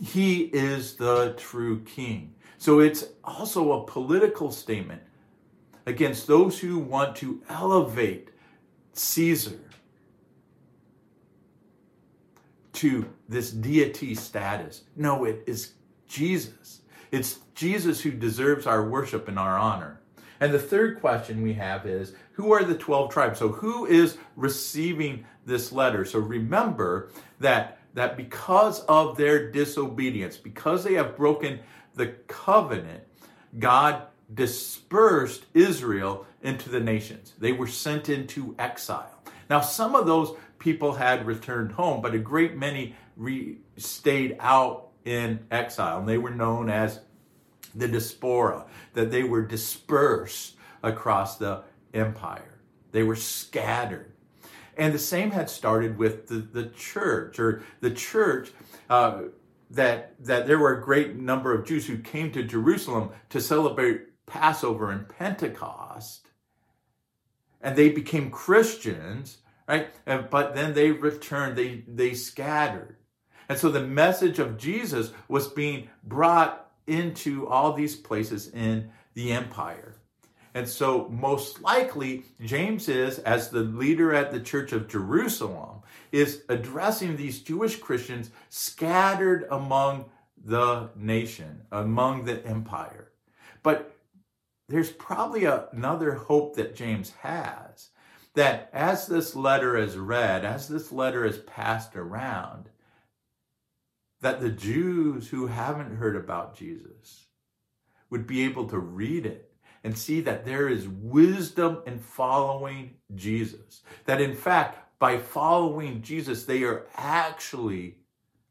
He 0.00 0.42
is 0.42 0.94
the 0.96 1.34
true 1.36 1.80
king. 1.80 2.34
So 2.58 2.80
it's 2.80 3.04
also 3.24 3.72
a 3.72 3.86
political 3.86 4.50
statement 4.50 5.02
against 5.84 6.26
those 6.26 6.58
who 6.58 6.78
want 6.78 7.16
to 7.16 7.42
elevate 7.48 8.30
Caesar 8.94 9.60
to 12.74 13.06
this 13.28 13.50
deity 13.50 14.14
status. 14.14 14.82
No, 14.96 15.24
it 15.24 15.42
is 15.46 15.74
Jesus. 16.08 16.82
It's 17.10 17.40
Jesus 17.54 18.00
who 18.00 18.10
deserves 18.10 18.66
our 18.66 18.88
worship 18.88 19.28
and 19.28 19.38
our 19.38 19.58
honor. 19.58 20.00
And 20.40 20.52
the 20.52 20.58
third 20.58 21.00
question 21.00 21.42
we 21.42 21.54
have 21.54 21.86
is 21.86 22.12
who 22.32 22.52
are 22.52 22.64
the 22.64 22.76
12 22.76 23.10
tribes? 23.10 23.38
So 23.38 23.48
who 23.48 23.86
is 23.86 24.18
receiving 24.36 25.24
this 25.46 25.72
letter? 25.72 26.04
So 26.04 26.18
remember 26.18 27.10
that 27.40 27.75
that 27.96 28.14
because 28.14 28.80
of 28.80 29.16
their 29.16 29.50
disobedience, 29.50 30.36
because 30.36 30.84
they 30.84 30.94
have 30.94 31.16
broken 31.16 31.58
the 31.94 32.08
covenant, 32.28 33.02
God 33.58 34.02
dispersed 34.32 35.46
Israel 35.54 36.26
into 36.42 36.68
the 36.68 36.78
nations. 36.78 37.32
They 37.38 37.52
were 37.52 37.66
sent 37.66 38.10
into 38.10 38.54
exile. 38.58 39.22
Now, 39.48 39.62
some 39.62 39.94
of 39.94 40.06
those 40.06 40.36
people 40.58 40.92
had 40.92 41.26
returned 41.26 41.72
home, 41.72 42.02
but 42.02 42.14
a 42.14 42.18
great 42.18 42.54
many 42.54 42.94
re- 43.16 43.56
stayed 43.78 44.36
out 44.40 44.88
in 45.06 45.46
exile. 45.50 46.00
And 46.00 46.08
they 46.08 46.18
were 46.18 46.30
known 46.30 46.68
as 46.68 47.00
the 47.74 47.88
diaspora, 47.88 48.66
that 48.92 49.10
they 49.10 49.22
were 49.22 49.42
dispersed 49.42 50.56
across 50.82 51.38
the 51.38 51.62
empire. 51.94 52.58
They 52.92 53.04
were 53.04 53.16
scattered. 53.16 54.12
And 54.76 54.92
the 54.92 54.98
same 54.98 55.30
had 55.30 55.48
started 55.48 55.98
with 55.98 56.26
the, 56.28 56.36
the 56.36 56.66
church, 56.68 57.38
or 57.38 57.62
the 57.80 57.90
church. 57.90 58.50
Uh, 58.90 59.22
that 59.70 60.14
that 60.24 60.46
there 60.46 60.58
were 60.58 60.78
a 60.78 60.84
great 60.84 61.16
number 61.16 61.52
of 61.52 61.66
Jews 61.66 61.86
who 61.86 61.98
came 61.98 62.30
to 62.32 62.42
Jerusalem 62.44 63.10
to 63.30 63.40
celebrate 63.40 64.02
Passover 64.26 64.90
and 64.90 65.08
Pentecost, 65.08 66.28
and 67.60 67.76
they 67.76 67.88
became 67.88 68.30
Christians, 68.30 69.38
right? 69.68 69.88
And, 70.06 70.30
but 70.30 70.54
then 70.54 70.74
they 70.74 70.92
returned, 70.92 71.56
they, 71.56 71.84
they 71.88 72.14
scattered. 72.14 72.96
And 73.48 73.58
so 73.58 73.70
the 73.70 73.80
message 73.80 74.38
of 74.38 74.58
Jesus 74.58 75.12
was 75.28 75.48
being 75.48 75.88
brought 76.04 76.70
into 76.86 77.46
all 77.48 77.72
these 77.72 77.96
places 77.96 78.48
in 78.48 78.90
the 79.14 79.32
empire. 79.32 79.96
And 80.56 80.66
so, 80.66 81.06
most 81.10 81.60
likely, 81.60 82.24
James 82.40 82.88
is, 82.88 83.18
as 83.18 83.50
the 83.50 83.60
leader 83.60 84.14
at 84.14 84.32
the 84.32 84.40
church 84.40 84.72
of 84.72 84.88
Jerusalem, 84.88 85.82
is 86.12 86.44
addressing 86.48 87.14
these 87.14 87.42
Jewish 87.42 87.78
Christians 87.78 88.30
scattered 88.48 89.46
among 89.50 90.06
the 90.42 90.88
nation, 90.96 91.60
among 91.70 92.24
the 92.24 92.42
empire. 92.46 93.12
But 93.62 93.98
there's 94.70 94.90
probably 94.90 95.44
a, 95.44 95.68
another 95.72 96.14
hope 96.14 96.56
that 96.56 96.74
James 96.74 97.10
has 97.20 97.90
that 98.32 98.70
as 98.72 99.06
this 99.06 99.36
letter 99.36 99.76
is 99.76 99.98
read, 99.98 100.42
as 100.42 100.68
this 100.68 100.90
letter 100.90 101.26
is 101.26 101.36
passed 101.36 101.94
around, 101.96 102.70
that 104.22 104.40
the 104.40 104.52
Jews 104.52 105.28
who 105.28 105.48
haven't 105.48 105.96
heard 105.96 106.16
about 106.16 106.56
Jesus 106.56 107.26
would 108.08 108.26
be 108.26 108.42
able 108.44 108.66
to 108.68 108.78
read 108.78 109.26
it 109.26 109.52
and 109.86 109.96
see 109.96 110.20
that 110.20 110.44
there 110.44 110.68
is 110.68 110.88
wisdom 110.88 111.80
in 111.86 111.96
following 111.96 112.94
Jesus. 113.14 113.82
That 114.06 114.20
in 114.20 114.34
fact, 114.34 114.98
by 114.98 115.16
following 115.16 116.02
Jesus, 116.02 116.44
they 116.44 116.64
are 116.64 116.88
actually 116.96 117.98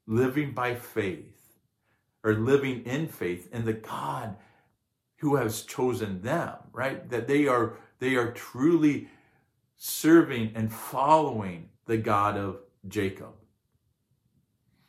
living 0.08 0.54
by 0.54 0.76
faith 0.76 1.60
or 2.24 2.36
living 2.36 2.84
in 2.86 3.10
faith 3.10 3.54
in 3.54 3.66
the 3.66 3.74
God 3.74 4.38
who 5.18 5.36
has 5.36 5.64
chosen 5.64 6.22
them, 6.22 6.54
right? 6.72 7.10
That 7.10 7.28
they 7.28 7.48
are 7.48 7.74
they 8.00 8.16
are 8.16 8.32
truly 8.32 9.10
serving 9.76 10.54
and 10.56 10.72
following 10.72 11.68
the 11.86 11.98
God 11.98 12.38
of 12.38 12.60
Jacob. 12.88 13.34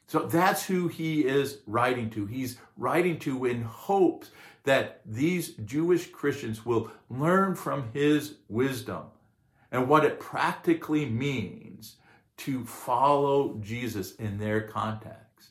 So 0.06 0.20
that's 0.20 0.64
who 0.64 0.86
he 0.86 1.22
is 1.26 1.58
writing 1.66 2.08
to. 2.10 2.26
He's 2.26 2.58
writing 2.76 3.18
to 3.20 3.46
in 3.46 3.62
hopes 3.62 4.30
that 4.66 5.00
these 5.06 5.50
Jewish 5.64 6.10
Christians 6.10 6.66
will 6.66 6.90
learn 7.08 7.54
from 7.54 7.90
his 7.92 8.38
wisdom 8.48 9.04
and 9.70 9.88
what 9.88 10.04
it 10.04 10.18
practically 10.18 11.06
means 11.06 11.96
to 12.38 12.64
follow 12.64 13.58
Jesus 13.60 14.16
in 14.16 14.38
their 14.38 14.62
context. 14.62 15.50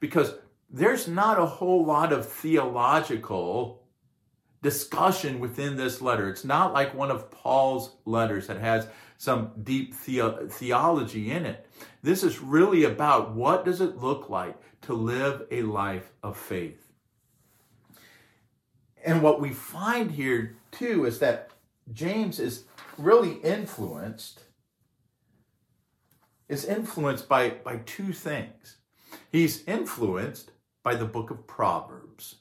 Because 0.00 0.34
there's 0.68 1.06
not 1.06 1.38
a 1.38 1.46
whole 1.46 1.84
lot 1.84 2.12
of 2.12 2.28
theological 2.28 3.84
discussion 4.62 5.38
within 5.38 5.76
this 5.76 6.02
letter. 6.02 6.28
It's 6.28 6.44
not 6.44 6.72
like 6.72 6.92
one 6.92 7.12
of 7.12 7.30
Paul's 7.30 7.94
letters 8.04 8.48
that 8.48 8.58
has 8.58 8.88
some 9.16 9.52
deep 9.62 9.94
the- 10.04 10.48
theology 10.50 11.30
in 11.30 11.46
it. 11.46 11.68
This 12.02 12.24
is 12.24 12.40
really 12.40 12.82
about 12.82 13.32
what 13.32 13.64
does 13.64 13.80
it 13.80 13.98
look 13.98 14.28
like 14.28 14.56
to 14.82 14.92
live 14.92 15.46
a 15.52 15.62
life 15.62 16.12
of 16.24 16.36
faith. 16.36 16.85
And 19.06 19.22
what 19.22 19.40
we 19.40 19.50
find 19.50 20.10
here 20.10 20.56
too 20.72 21.06
is 21.06 21.20
that 21.20 21.50
James 21.92 22.40
is 22.40 22.64
really 22.98 23.34
influenced 23.34 24.40
is 26.48 26.64
influenced 26.64 27.28
by 27.28 27.50
by 27.50 27.76
two 27.86 28.12
things. 28.12 28.78
He's 29.30 29.64
influenced 29.64 30.50
by 30.82 30.96
the 30.96 31.04
book 31.04 31.30
of 31.30 31.46
Proverbs. 31.46 32.36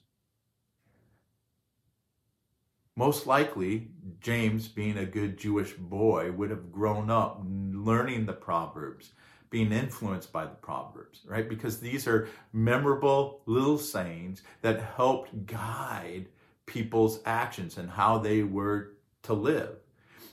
Most 2.96 3.28
likely, 3.28 3.90
James, 4.20 4.68
being 4.68 4.98
a 4.98 5.06
good 5.06 5.38
Jewish 5.38 5.74
boy, 5.74 6.32
would 6.32 6.50
have 6.50 6.72
grown 6.72 7.12
up 7.12 7.42
learning 7.44 8.26
the 8.26 8.34
Proverbs, 8.34 9.12
being 9.50 9.72
influenced 9.72 10.32
by 10.32 10.46
the 10.46 10.56
Proverbs, 10.56 11.22
right? 11.28 11.48
Because 11.48 11.80
these 11.80 12.08
are 12.08 12.30
memorable 12.54 13.42
little 13.46 13.78
sayings 13.78 14.44
that 14.62 14.82
helped 14.82 15.46
guide 15.46 16.28
people's 16.66 17.20
actions 17.26 17.78
and 17.78 17.90
how 17.90 18.18
they 18.18 18.44
were 18.44 18.94
to 19.24 19.34
live. 19.34 19.78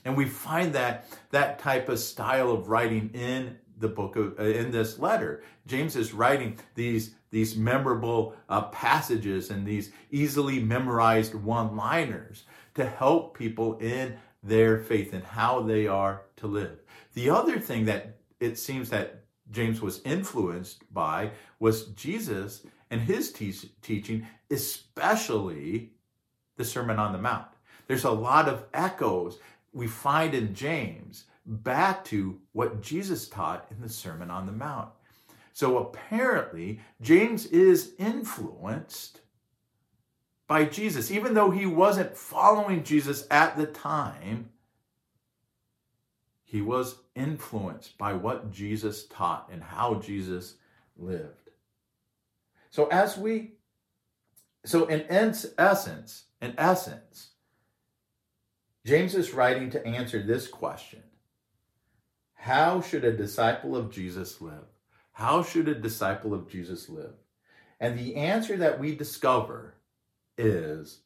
And 0.05 0.17
we 0.17 0.25
find 0.25 0.73
that 0.73 1.05
that 1.31 1.59
type 1.59 1.89
of 1.89 1.99
style 1.99 2.51
of 2.51 2.69
writing 2.69 3.09
in 3.13 3.57
the 3.77 3.87
book 3.87 4.15
of 4.15 4.39
uh, 4.39 4.43
in 4.43 4.71
this 4.71 4.99
letter. 4.99 5.43
James 5.65 5.95
is 5.95 6.13
writing 6.13 6.59
these 6.75 7.15
these 7.29 7.55
memorable 7.55 8.35
uh, 8.49 8.63
passages 8.63 9.49
and 9.49 9.65
these 9.65 9.91
easily 10.11 10.59
memorized 10.59 11.33
one-liners 11.33 12.43
to 12.75 12.85
help 12.85 13.35
people 13.37 13.77
in 13.79 14.15
their 14.43 14.79
faith 14.79 15.13
and 15.13 15.23
how 15.23 15.61
they 15.61 15.87
are 15.87 16.23
to 16.35 16.47
live. 16.47 16.79
The 17.13 17.29
other 17.29 17.59
thing 17.59 17.85
that 17.85 18.17
it 18.39 18.57
seems 18.57 18.89
that 18.89 19.23
James 19.51 19.81
was 19.81 20.01
influenced 20.03 20.91
by 20.93 21.31
was 21.59 21.85
Jesus 21.87 22.65
and 22.89 23.01
his 23.01 23.31
te- 23.31 23.71
teaching, 23.81 24.27
especially 24.51 25.93
the 26.57 26.65
Sermon 26.65 26.99
on 26.99 27.11
the 27.11 27.17
Mount. 27.17 27.47
There's 27.87 28.03
a 28.03 28.11
lot 28.11 28.47
of 28.47 28.65
echoes 28.73 29.39
we 29.73 29.87
find 29.87 30.33
in 30.33 30.53
James 30.53 31.25
back 31.45 32.05
to 32.05 32.39
what 32.53 32.81
Jesus 32.81 33.27
taught 33.27 33.67
in 33.71 33.81
the 33.81 33.89
Sermon 33.89 34.29
on 34.29 34.45
the 34.45 34.51
Mount. 34.51 34.89
So 35.53 35.77
apparently, 35.77 36.79
James 37.01 37.45
is 37.45 37.93
influenced 37.99 39.21
by 40.47 40.65
Jesus, 40.65 41.11
even 41.11 41.33
though 41.33 41.51
he 41.51 41.65
wasn't 41.65 42.17
following 42.17 42.83
Jesus 42.83 43.27
at 43.29 43.57
the 43.57 43.65
time. 43.65 44.49
He 46.43 46.61
was 46.61 46.95
influenced 47.15 47.97
by 47.97 48.13
what 48.13 48.51
Jesus 48.51 49.05
taught 49.07 49.49
and 49.51 49.63
how 49.63 49.95
Jesus 49.95 50.55
lived. 50.97 51.49
So 52.69 52.87
as 52.87 53.17
we 53.17 53.53
so 54.65 54.85
in 54.85 55.05
essence, 55.09 56.23
in 56.41 56.53
essence, 56.57 57.29
James 58.85 59.15
is 59.15 59.33
writing 59.33 59.69
to 59.71 59.85
answer 59.85 60.21
this 60.21 60.47
question. 60.47 61.03
How 62.33 62.81
should 62.81 63.05
a 63.05 63.15
disciple 63.15 63.75
of 63.75 63.91
Jesus 63.91 64.41
live? 64.41 64.65
How 65.13 65.43
should 65.43 65.67
a 65.67 65.75
disciple 65.75 66.33
of 66.33 66.49
Jesus 66.49 66.89
live? 66.89 67.13
And 67.79 67.97
the 67.97 68.15
answer 68.15 68.57
that 68.57 68.79
we 68.79 68.95
discover 68.95 69.75
is 70.37 71.01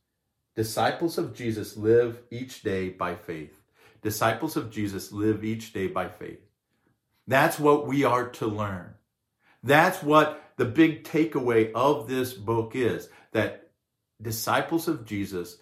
disciples 0.55 1.17
of 1.17 1.35
Jesus 1.35 1.77
live 1.77 2.21
each 2.31 2.63
day 2.63 2.89
by 2.89 3.15
faith. 3.15 3.61
Disciples 4.01 4.55
of 4.55 4.71
Jesus 4.71 5.11
live 5.11 5.43
each 5.43 5.73
day 5.73 5.87
by 5.87 6.07
faith. 6.07 6.39
That's 7.27 7.59
what 7.59 7.85
we 7.85 8.03
are 8.03 8.29
to 8.29 8.47
learn. 8.47 8.93
That's 9.61 10.01
what 10.01 10.41
the 10.55 10.65
big 10.65 11.03
takeaway 11.03 11.71
of 11.73 12.07
this 12.07 12.33
book 12.33 12.71
is 12.75 13.09
that 13.38 13.70
disciples 14.22 14.88
of 14.88 15.06
Jesus 15.06 15.58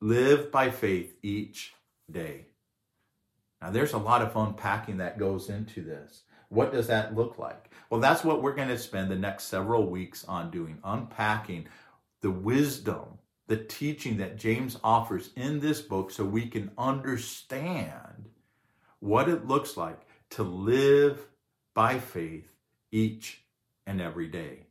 live 0.00 0.50
by 0.50 0.70
faith 0.70 1.14
each 1.22 1.74
day. 2.10 2.46
Now, 3.60 3.70
there's 3.70 3.92
a 3.92 3.98
lot 3.98 4.22
of 4.22 4.34
unpacking 4.36 4.98
that 4.98 5.18
goes 5.18 5.48
into 5.48 5.82
this. 5.82 6.22
What 6.48 6.72
does 6.72 6.86
that 6.88 7.14
look 7.14 7.38
like? 7.38 7.70
Well, 7.90 8.00
that's 8.00 8.24
what 8.24 8.42
we're 8.42 8.54
going 8.54 8.68
to 8.68 8.78
spend 8.78 9.10
the 9.10 9.16
next 9.16 9.44
several 9.44 9.86
weeks 9.86 10.24
on 10.24 10.50
doing, 10.50 10.78
unpacking 10.84 11.66
the 12.22 12.30
wisdom, 12.30 13.18
the 13.46 13.56
teaching 13.56 14.18
that 14.18 14.36
James 14.36 14.78
offers 14.82 15.30
in 15.36 15.60
this 15.60 15.80
book 15.80 16.10
so 16.10 16.24
we 16.24 16.46
can 16.46 16.70
understand 16.78 18.30
what 19.00 19.28
it 19.28 19.46
looks 19.46 19.76
like 19.76 20.00
to 20.30 20.42
live 20.42 21.26
by 21.74 21.98
faith 21.98 22.48
each 22.90 23.44
and 23.86 24.00
every 24.00 24.28
day. 24.28 24.66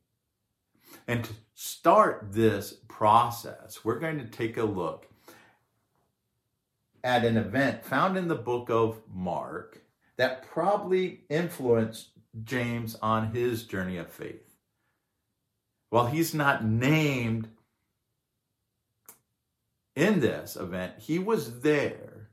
And 1.08 1.24
to 1.24 1.34
start 1.54 2.30
this 2.32 2.74
process, 2.88 3.84
we're 3.84 4.00
going 4.00 4.20
to 4.20 4.26
take 4.26 4.58
a 4.58 4.64
look 4.64 5.08
at 7.04 7.26
an 7.26 7.38
event 7.38 7.84
found 7.84 8.18
in 8.18 8.28
the 8.28 8.36
book 8.36 8.70
of 8.70 9.02
Mark 9.14 9.82
that 10.18 10.48
probably 10.48 11.22
influenced 11.30 12.10
James 12.44 12.96
on 13.02 13.34
his 13.34 13.64
journey 13.64 13.98
of 13.98 14.12
faith. 14.12 14.56
While 15.90 16.08
he's 16.08 16.34
not 16.34 16.66
named 16.66 17.50
in 19.96 20.20
this 20.20 20.56
event, 20.56 20.94
he 20.98 21.20
was 21.20 21.60
there. 21.60 22.30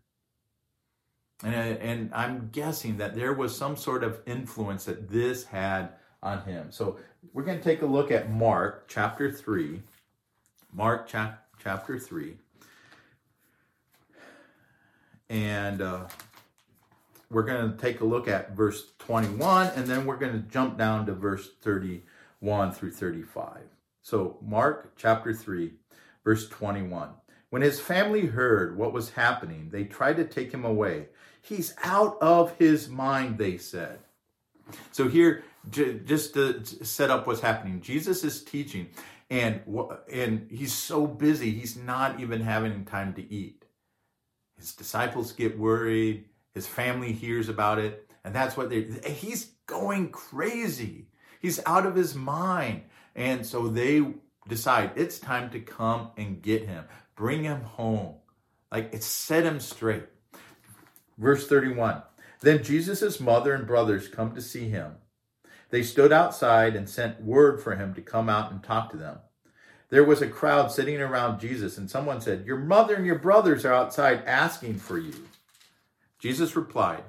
And, 1.43 1.79
and 1.79 2.15
I'm 2.15 2.51
guessing 2.53 2.99
that 2.99 3.15
there 3.15 3.33
was 3.33 3.57
some 3.57 3.77
sort 3.77 4.05
of 4.05 4.21
influence 4.27 4.85
that 4.85 5.11
this 5.11 5.45
had 5.45 5.91
on 6.23 6.43
him. 6.43 6.71
So 6.71 6.99
we're 7.33 7.43
going 7.43 7.59
to 7.59 7.65
take 7.65 7.83
a 7.83 7.87
look 7.87 8.11
at 8.11 8.31
Mark 8.31 8.89
chapter 8.89 9.31
3. 9.31 9.83
Mark 10.73 11.09
chap- 11.09 11.47
chapter 11.63 11.99
3. 11.99 12.37
And 15.29 15.81
uh, 15.81 16.07
we're 17.31 17.45
going 17.45 17.71
to 17.71 17.77
take 17.79 18.01
a 18.01 18.05
look 18.05 18.27
at 18.27 18.53
verse 18.57 18.93
21, 18.99 19.69
and 19.77 19.87
then 19.87 20.05
we're 20.05 20.17
going 20.17 20.33
to 20.33 20.51
jump 20.51 20.77
down 20.77 21.07
to 21.07 21.15
verse 21.15 21.51
31 21.63 22.73
through 22.73 22.93
35. 22.93 23.61
So, 24.03 24.39
Mark 24.43 24.95
chapter 24.97 25.33
3, 25.33 25.73
verse 26.25 26.49
21. 26.49 27.11
When 27.51 27.63
his 27.63 27.81
family 27.81 28.27
heard 28.27 28.77
what 28.77 28.93
was 28.93 29.11
happening, 29.11 29.69
they 29.71 29.85
tried 29.85 30.17
to 30.17 30.25
take 30.25 30.53
him 30.53 30.65
away. 30.65 31.09
He's 31.43 31.75
out 31.85 32.19
of 32.21 32.57
his 32.59 32.89
mind, 32.89 33.39
they 33.39 33.57
said. 33.57 34.01
So, 34.91 35.09
here, 35.09 35.45
just 35.71 36.35
to 36.35 36.65
set 36.65 37.11
up 37.11 37.27
what's 37.27 37.41
happening, 37.41 37.81
Jesus 37.81 38.25
is 38.25 38.43
teaching, 38.43 38.89
and, 39.29 39.61
and 40.11 40.49
he's 40.51 40.73
so 40.73 41.07
busy, 41.07 41.51
he's 41.51 41.77
not 41.77 42.21
even 42.21 42.41
having 42.41 42.85
time 42.85 43.15
to 43.15 43.33
eat. 43.33 43.65
His 44.59 44.75
disciples 44.75 45.33
get 45.33 45.59
worried 45.59 46.25
his 46.55 46.67
family 46.67 47.13
hears 47.13 47.49
about 47.49 47.79
it, 47.79 48.11
and 48.25 48.35
that's 48.35 48.57
what 48.57 48.71
they 48.71 48.83
he's 49.07 49.53
going 49.67 50.11
crazy. 50.11 51.07
He's 51.41 51.61
out 51.65 51.87
of 51.87 51.95
his 51.95 52.15
mind. 52.15 52.83
And 53.15 53.47
so 53.47 53.69
they 53.69 54.05
decide 54.49 54.93
it's 54.97 55.19
time 55.19 55.51
to 55.51 55.61
come 55.61 56.11
and 56.17 56.43
get 56.43 56.67
him. 56.67 56.85
Bring 57.17 57.45
him 57.45 57.63
home. 57.63 58.17
Like 58.71 58.93
it 58.93 59.03
set 59.03 59.45
him 59.45 59.61
straight. 59.61 60.07
Verse 61.19 61.47
31. 61.47 62.03
Then 62.41 62.63
Jesus' 62.63 63.21
mother 63.21 63.55
and 63.55 63.67
brothers 63.67 64.09
come 64.09 64.35
to 64.35 64.43
see 64.43 64.69
him. 64.69 64.97
They 65.71 65.83
stood 65.83 66.13
outside 66.13 66.75
and 66.75 66.89
sent 66.89 67.23
word 67.23 67.63
for 67.63 67.77
him 67.77 67.95
to 67.95 68.03
come 68.03 68.29
out 68.29 68.51
and 68.51 68.63
talk 68.63 68.91
to 68.91 68.97
them. 68.97 69.19
There 69.89 70.05
was 70.05 70.23
a 70.23 70.29
crowd 70.29 70.71
sitting 70.71 71.01
around 71.01 71.41
Jesus, 71.41 71.77
and 71.77 71.91
someone 71.91 72.21
said, 72.21 72.47
Your 72.47 72.59
mother 72.59 72.95
and 72.95 73.07
your 73.07 73.19
brothers 73.19 73.65
are 73.65 73.75
outside 73.75 74.25
asking 74.25 74.79
for 74.79 74.99
you. 74.99 75.15
Jesus 76.19 76.55
replied, 76.55 77.05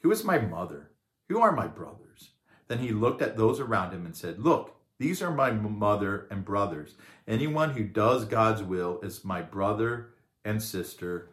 Who 0.00 0.10
is 0.10 0.24
my 0.24 0.38
mother? 0.38 0.90
Who 1.28 1.40
are 1.40 1.52
my 1.52 1.66
brothers? 1.66 2.30
Then 2.66 2.78
he 2.78 2.90
looked 2.90 3.22
at 3.22 3.36
those 3.36 3.60
around 3.60 3.92
him 3.92 4.04
and 4.04 4.16
said, 4.16 4.40
Look, 4.40 4.74
these 4.98 5.22
are 5.22 5.32
my 5.32 5.50
mother 5.50 6.26
and 6.30 6.44
brothers. 6.44 6.94
Anyone 7.26 7.70
who 7.70 7.84
does 7.84 8.24
God's 8.24 8.62
will 8.62 9.00
is 9.00 9.24
my 9.24 9.42
brother 9.42 10.10
and 10.44 10.62
sister 10.62 11.28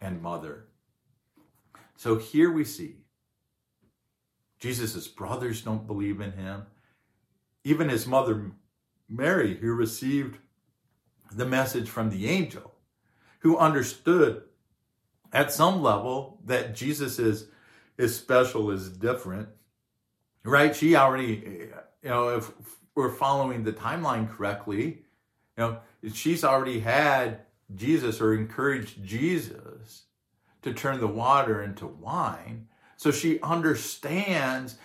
and 0.00 0.22
mother. 0.22 0.64
So 1.96 2.16
here 2.16 2.52
we 2.52 2.64
see 2.64 2.96
Jesus' 4.58 5.08
brothers 5.08 5.62
don't 5.62 5.86
believe 5.86 6.20
in 6.20 6.32
him. 6.32 6.66
Even 7.64 7.88
his 7.88 8.06
mother, 8.06 8.52
Mary, 9.08 9.56
who 9.56 9.72
received 9.72 10.38
the 11.30 11.46
message 11.46 11.88
from 11.88 12.10
the 12.10 12.28
angel, 12.28 12.74
who 13.40 13.56
understood 13.56 14.42
at 15.32 15.52
some 15.52 15.82
level 15.82 16.40
that 16.44 16.74
Jesus 16.74 17.18
is 17.18 17.48
is 17.98 18.16
special 18.16 18.70
is 18.70 18.88
different, 18.88 19.48
right? 20.44 20.74
She 20.74 20.94
already, 20.94 21.70
you 22.02 22.08
know, 22.08 22.28
if 22.36 22.50
we're 22.94 23.10
following 23.10 23.64
the 23.64 23.72
timeline 23.72 24.30
correctly, 24.30 24.84
you 24.84 24.94
know, 25.56 25.78
she's 26.12 26.44
already 26.44 26.80
had 26.80 27.40
Jesus 27.74 28.20
or 28.20 28.34
encouraged 28.34 29.04
Jesus 29.04 30.04
to 30.62 30.72
turn 30.72 31.00
the 31.00 31.08
water 31.08 31.60
into 31.60 31.86
wine. 31.86 32.68
So 32.98 33.10
she 33.10 33.40
understands 33.40 34.76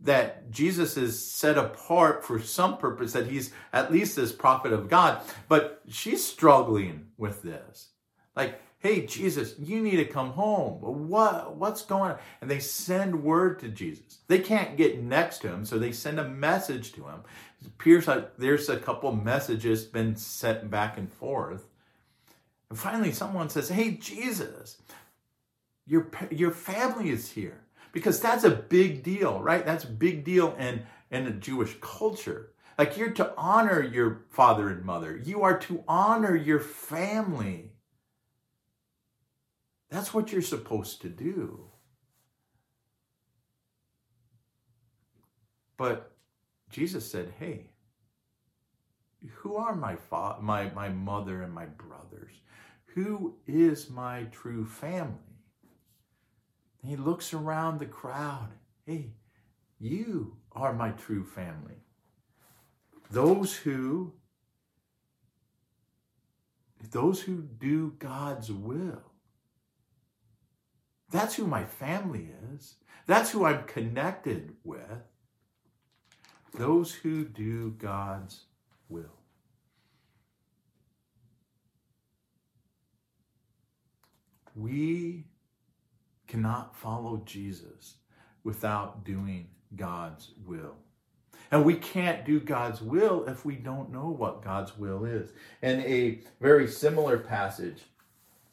that 0.00 0.50
Jesus 0.50 0.96
is 0.96 1.22
set 1.22 1.58
apart 1.58 2.24
for 2.24 2.40
some 2.40 2.78
purpose, 2.78 3.12
that 3.12 3.26
he's 3.26 3.52
at 3.72 3.92
least 3.92 4.16
this 4.16 4.32
prophet 4.32 4.72
of 4.72 4.88
God. 4.88 5.20
But 5.48 5.82
she's 5.88 6.24
struggling 6.24 7.08
with 7.18 7.42
this. 7.42 7.90
Like, 8.34 8.60
hey 8.78 9.06
jesus 9.06 9.54
you 9.58 9.80
need 9.80 9.96
to 9.96 10.04
come 10.04 10.30
home 10.32 10.74
what 11.08 11.56
what's 11.56 11.82
going 11.82 12.12
on 12.12 12.18
and 12.40 12.50
they 12.50 12.58
send 12.58 13.22
word 13.24 13.58
to 13.58 13.68
jesus 13.68 14.18
they 14.28 14.38
can't 14.38 14.76
get 14.76 15.02
next 15.02 15.38
to 15.38 15.48
him 15.48 15.64
so 15.64 15.78
they 15.78 15.90
send 15.90 16.20
a 16.20 16.28
message 16.28 16.92
to 16.92 17.02
him 17.04 17.20
it 17.60 17.66
appears 17.66 18.06
like 18.06 18.36
there's 18.36 18.68
a 18.68 18.76
couple 18.76 19.10
messages 19.12 19.84
been 19.84 20.14
sent 20.14 20.70
back 20.70 20.98
and 20.98 21.10
forth 21.10 21.66
and 22.68 22.78
finally 22.78 23.12
someone 23.12 23.48
says 23.48 23.70
hey 23.70 23.92
jesus 23.92 24.76
your 25.86 26.10
your 26.30 26.50
family 26.50 27.10
is 27.10 27.30
here 27.32 27.60
because 27.92 28.20
that's 28.20 28.44
a 28.44 28.50
big 28.50 29.02
deal 29.02 29.40
right 29.40 29.64
that's 29.64 29.84
a 29.84 29.88
big 29.88 30.24
deal 30.24 30.54
in 30.58 30.82
in 31.10 31.26
a 31.26 31.30
jewish 31.30 31.76
culture 31.80 32.52
like 32.78 32.96
you're 32.96 33.10
to 33.10 33.32
honor 33.36 33.82
your 33.82 34.22
father 34.30 34.68
and 34.68 34.84
mother 34.84 35.16
you 35.24 35.42
are 35.42 35.58
to 35.58 35.82
honor 35.88 36.34
your 36.34 36.60
family 36.60 37.72
that's 39.88 40.12
what 40.12 40.32
you're 40.32 40.42
supposed 40.42 41.00
to 41.02 41.08
do. 41.08 41.70
But 45.76 46.12
Jesus 46.70 47.08
said, 47.10 47.34
Hey, 47.38 47.70
who 49.36 49.56
are 49.56 49.74
my 49.74 49.96
fa- 49.96 50.38
my 50.40 50.70
my 50.70 50.88
mother 50.88 51.42
and 51.42 51.52
my 51.52 51.66
brothers? 51.66 52.32
Who 52.94 53.36
is 53.46 53.90
my 53.90 54.24
true 54.24 54.64
family? 54.64 55.25
He 56.86 56.94
looks 56.96 57.34
around 57.34 57.78
the 57.80 57.86
crowd. 57.86 58.50
Hey, 58.86 59.10
you 59.78 60.36
are 60.52 60.72
my 60.72 60.90
true 60.90 61.24
family. 61.24 61.82
Those 63.10 63.54
who 63.54 64.12
those 66.90 67.22
who 67.22 67.42
do 67.42 67.94
God's 67.98 68.52
will. 68.52 69.02
That's 71.10 71.34
who 71.34 71.46
my 71.46 71.64
family 71.64 72.30
is. 72.54 72.76
That's 73.06 73.30
who 73.30 73.44
I'm 73.44 73.64
connected 73.64 74.54
with. 74.62 75.02
Those 76.54 76.94
who 76.94 77.24
do 77.24 77.70
God's 77.72 78.44
will. 78.88 79.18
We 84.54 85.24
cannot 86.26 86.76
follow 86.76 87.22
Jesus 87.24 87.96
without 88.44 89.04
doing 89.04 89.48
God's 89.74 90.32
will. 90.44 90.76
And 91.50 91.64
we 91.64 91.74
can't 91.74 92.24
do 92.24 92.40
God's 92.40 92.80
will 92.80 93.24
if 93.26 93.44
we 93.44 93.54
don't 93.54 93.92
know 93.92 94.08
what 94.08 94.42
God's 94.42 94.76
will 94.76 95.04
is. 95.04 95.30
And 95.62 95.80
a 95.82 96.20
very 96.40 96.66
similar 96.66 97.18
passage 97.18 97.82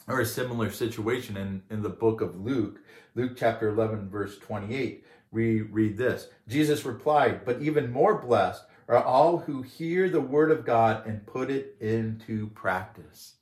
or 0.07 0.19
a 0.19 0.25
similar 0.25 0.69
situation 0.69 1.38
in, 1.38 1.63
in 1.69 1.81
the 1.81 1.89
book 1.89 2.21
of 2.21 2.39
Luke, 2.39 2.79
Luke 3.15 3.33
chapter 3.36 3.69
11, 3.69 4.09
verse 4.09 4.38
28, 4.39 5.05
we 5.31 5.62
read 5.62 5.97
this 5.97 6.27
Jesus 6.47 6.86
replied, 6.86 7.45
But 7.45 7.62
even 7.62 7.91
more 7.91 8.19
blessed 8.19 8.63
are 8.88 9.03
all 9.03 9.39
who 9.39 9.62
hear 9.62 10.09
the 10.09 10.21
word 10.21 10.51
of 10.51 10.65
God 10.65 11.07
and 11.07 11.25
put 11.25 11.49
it 11.49 11.75
into 11.79 12.47
practice. 12.47 13.36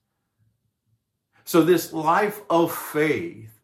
So, 1.43 1.63
this 1.63 1.91
life 1.91 2.41
of 2.49 2.73
faith 2.73 3.60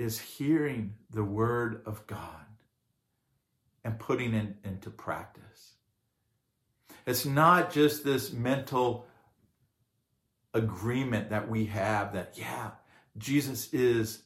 is 0.00 0.18
hearing 0.18 0.94
the 1.10 1.22
word 1.22 1.82
of 1.84 2.06
God 2.06 2.46
and 3.84 3.98
putting 3.98 4.32
it 4.32 4.56
into 4.64 4.88
practice. 4.88 5.74
It's 7.06 7.26
not 7.26 7.70
just 7.70 8.02
this 8.02 8.32
mental 8.32 9.06
agreement 10.54 11.28
that 11.30 11.48
we 11.50 11.66
have 11.66 12.14
that, 12.14 12.32
yeah, 12.34 12.70
Jesus 13.18 13.72
is 13.74 14.22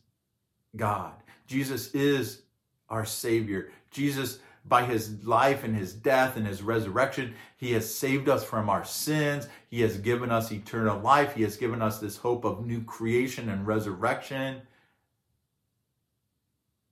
God. 0.77 1.13
Jesus 1.49 1.93
is 1.93 2.43
our 2.89 3.05
Savior. 3.05 3.71
Jesus, 3.91 4.39
by 4.65 4.85
his 4.85 5.25
life 5.25 5.65
and 5.65 5.77
his 5.77 5.93
death 5.93 6.37
and 6.37 6.47
his 6.47 6.63
resurrection, 6.63 7.35
he 7.57 7.73
has 7.73 7.93
saved 7.93 8.29
us 8.29 8.45
from 8.45 8.71
our 8.71 8.85
sins. 8.85 9.49
He 9.71 9.81
has 9.83 9.99
given 9.99 10.31
us 10.31 10.53
eternal 10.53 11.01
life. 11.01 11.35
He 11.35 11.43
has 11.43 11.57
given 11.57 11.83
us 11.83 11.99
this 11.99 12.17
hope 12.17 12.45
of 12.45 12.65
new 12.65 12.83
creation 12.85 13.49
and 13.49 13.67
resurrection. 13.67 14.63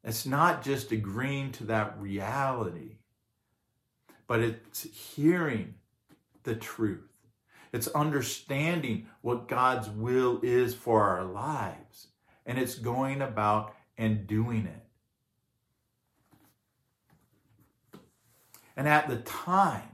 It's 0.05 0.27
not 0.27 0.63
just 0.63 0.91
agreeing 0.91 1.53
to 1.53 1.65
that 1.65 2.01
reality, 2.01 2.97
but 4.27 4.41
it's 4.41 4.83
hearing 4.83 5.75
the 6.43 6.57
truth. 6.57 7.09
It's 7.73 7.89
understanding 7.89 9.07
what 9.21 9.49
God's 9.49 9.89
will 9.89 10.41
is 10.43 10.75
for 10.75 11.03
our 11.05 11.25
lives. 11.25 12.09
And 12.45 12.59
it's 12.59 12.75
going 12.75 13.23
about 13.23 13.75
and 13.97 14.27
doing 14.27 14.67
it. 14.67 14.85
And 18.77 18.89
at 18.89 19.09
the 19.09 19.19
time, 19.19 19.89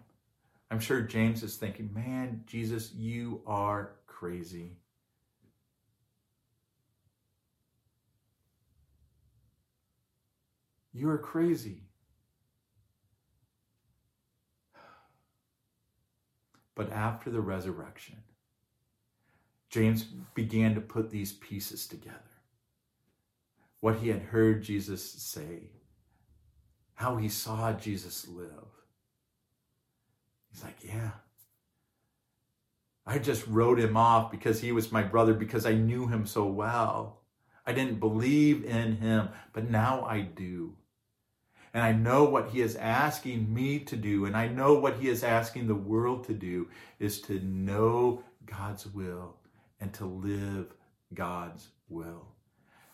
I'm 0.71 0.81
sure 0.81 1.01
James 1.03 1.43
is 1.43 1.57
thinking, 1.57 1.91
man, 1.93 2.45
Jesus, 2.47 2.93
you 2.95 3.43
are 3.47 3.93
crazy. 4.07 4.77
You 10.99 11.11
are 11.11 11.19
crazy. 11.19 11.83
But 16.75 16.91
after 16.93 17.31
the 17.31 17.41
resurrection, 17.41 18.17
James 19.71 20.03
began 20.35 20.75
to 20.75 20.81
put 20.81 21.09
these 21.11 21.35
pieces 21.35 21.87
together. 21.87 22.19
What 23.79 23.99
he 23.99 24.09
had 24.09 24.23
heard 24.23 24.65
Jesus 24.65 25.09
say, 25.09 25.71
how 26.95 27.17
he 27.17 27.29
saw 27.29 27.73
Jesus 27.75 28.27
live. 28.27 28.49
He's 30.51 30.65
like, 30.65 30.79
yeah. 30.83 31.11
I 33.07 33.19
just 33.19 33.47
wrote 33.47 33.79
him 33.79 33.97
off 33.97 34.33
because 34.33 34.61
he 34.61 34.73
was 34.73 34.91
my 34.91 35.05
brother, 35.05 35.33
because 35.33 35.65
I 35.65 35.75
knew 35.75 36.09
him 36.09 36.27
so 36.27 36.47
well. 36.47 37.21
I 37.65 37.73
didn't 37.73 38.01
believe 38.01 38.65
in 38.65 38.97
him, 38.97 39.29
but 39.53 39.71
now 39.71 40.05
I 40.05 40.23
do. 40.23 40.75
And 41.75 41.83
I 41.83 41.93
know 41.93 42.25
what 42.25 42.51
he 42.51 42.61
is 42.61 42.77
asking 42.77 43.53
me 43.53 43.81
to 43.81 43.97
do, 43.97 44.25
and 44.25 44.37
I 44.37 44.49
know 44.49 44.75
what 44.75 44.97
he 44.97 45.09
is 45.09 45.23
asking 45.23 45.67
the 45.67 45.75
world 45.75 46.25
to 46.25 46.35
do 46.35 46.69
is 46.99 47.21
to 47.23 47.41
know 47.41 48.23
God's 48.47 48.87
will 48.87 49.37
and 49.81 49.93
to 49.95 50.07
live 50.07 50.75
God's 51.15 51.69
will. 51.89 52.29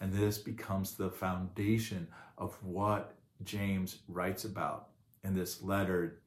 And 0.00 0.12
this 0.12 0.38
becomes 0.38 0.94
the 0.94 1.10
foundation 1.10 2.08
of 2.36 2.56
what 2.62 3.14
James 3.44 3.98
writes 4.08 4.44
about 4.44 4.88
in 5.22 5.34
this 5.34 5.62
letter. 5.62 6.20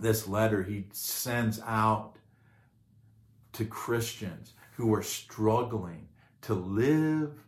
This 0.00 0.26
letter 0.26 0.62
he 0.62 0.86
sends 0.92 1.60
out 1.66 2.14
to 3.52 3.64
Christians 3.64 4.54
who 4.76 4.92
are 4.94 5.02
struggling 5.02 6.08
to 6.42 6.54
live 6.54 7.44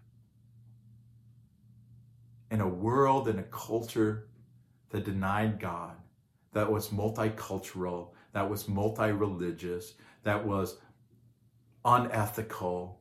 in 2.55 2.61
a 2.61 2.69
world 2.69 3.27
and 3.27 3.40
a 3.40 3.51
culture 3.51 4.29
that 4.90 5.05
denied 5.05 5.59
God, 5.59 5.97
that 6.53 6.71
was 6.71 6.90
multicultural, 6.90 8.11
that 8.33 8.49
was 8.49 8.69
multi 8.69 9.11
religious, 9.11 9.95
that 10.23 10.47
was 10.47 10.79
unethical. 11.85 13.01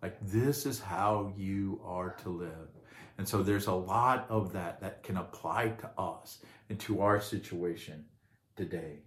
Like, 0.00 0.16
this 0.22 0.64
is 0.64 0.80
how 0.80 1.34
you 1.36 1.82
are 1.84 2.16
to 2.22 2.30
live. 2.30 2.70
And 3.18 3.28
so 3.28 3.42
there's 3.42 3.66
a 3.66 3.74
lot 3.74 4.24
of 4.30 4.54
that 4.54 4.80
that 4.80 5.02
can 5.02 5.18
apply 5.18 5.74
to 5.80 5.90
us 5.98 6.38
and 6.70 6.80
to 6.80 7.02
our 7.02 7.20
situation 7.20 8.06
today. 8.56 9.00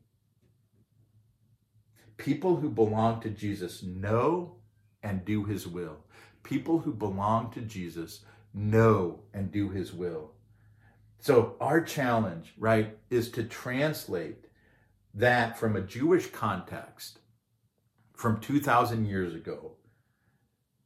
People 2.17 2.55
who 2.55 2.69
belong 2.69 3.19
to 3.21 3.31
Jesus 3.31 3.81
know 3.81 4.57
and 5.01 5.25
do 5.25 5.43
his 5.43 5.67
will. 5.67 5.97
People 6.43 6.77
who 6.77 6.93
belong 6.93 7.49
to 7.53 7.61
Jesus 7.61 8.23
know 8.57 9.19
and 9.33 9.51
do 9.51 9.69
his 9.69 9.93
will. 9.93 10.31
So, 11.19 11.55
our 11.59 11.81
challenge, 11.81 12.53
right, 12.57 12.97
is 13.09 13.31
to 13.31 13.43
translate 13.43 14.45
that 15.13 15.57
from 15.57 15.75
a 15.75 15.81
Jewish 15.81 16.27
context 16.27 17.19
from 18.13 18.39
2,000 18.39 19.05
years 19.05 19.35
ago 19.35 19.73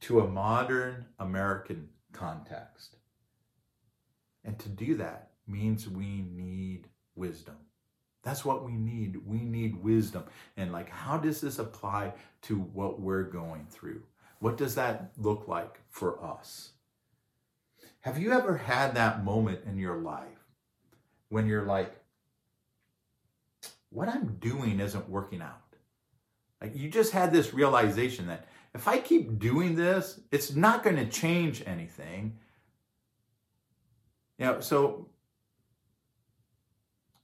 to 0.00 0.20
a 0.20 0.28
modern 0.28 1.06
American 1.18 1.88
context. 2.12 2.96
And 4.44 4.58
to 4.58 4.68
do 4.68 4.96
that 4.96 5.30
means 5.46 5.88
we 5.88 6.22
need 6.22 6.88
wisdom. 7.14 7.56
That's 8.22 8.44
what 8.44 8.64
we 8.64 8.72
need. 8.72 9.16
We 9.26 9.38
need 9.38 9.82
wisdom. 9.82 10.24
And 10.56 10.72
like, 10.72 10.90
how 10.90 11.16
does 11.16 11.40
this 11.40 11.58
apply 11.58 12.12
to 12.42 12.56
what 12.56 13.00
we're 13.00 13.24
going 13.24 13.66
through? 13.70 14.02
What 14.38 14.56
does 14.56 14.74
that 14.74 15.12
look 15.16 15.48
like 15.48 15.80
for 15.88 16.22
us? 16.22 16.71
Have 18.02 18.18
you 18.18 18.32
ever 18.32 18.56
had 18.56 18.96
that 18.96 19.24
moment 19.24 19.60
in 19.64 19.78
your 19.78 19.96
life 19.96 20.26
when 21.28 21.46
you're 21.46 21.64
like, 21.64 21.94
what 23.90 24.08
I'm 24.08 24.36
doing 24.40 24.80
isn't 24.80 25.08
working 25.08 25.40
out? 25.40 25.76
Like 26.60 26.76
you 26.76 26.88
just 26.88 27.12
had 27.12 27.32
this 27.32 27.54
realization 27.54 28.26
that 28.26 28.46
if 28.74 28.88
I 28.88 28.98
keep 28.98 29.38
doing 29.38 29.76
this, 29.76 30.20
it's 30.32 30.54
not 30.54 30.82
going 30.82 30.96
to 30.96 31.06
change 31.06 31.62
anything. 31.64 32.38
You 34.38 34.46
know, 34.46 34.60
so 34.60 35.08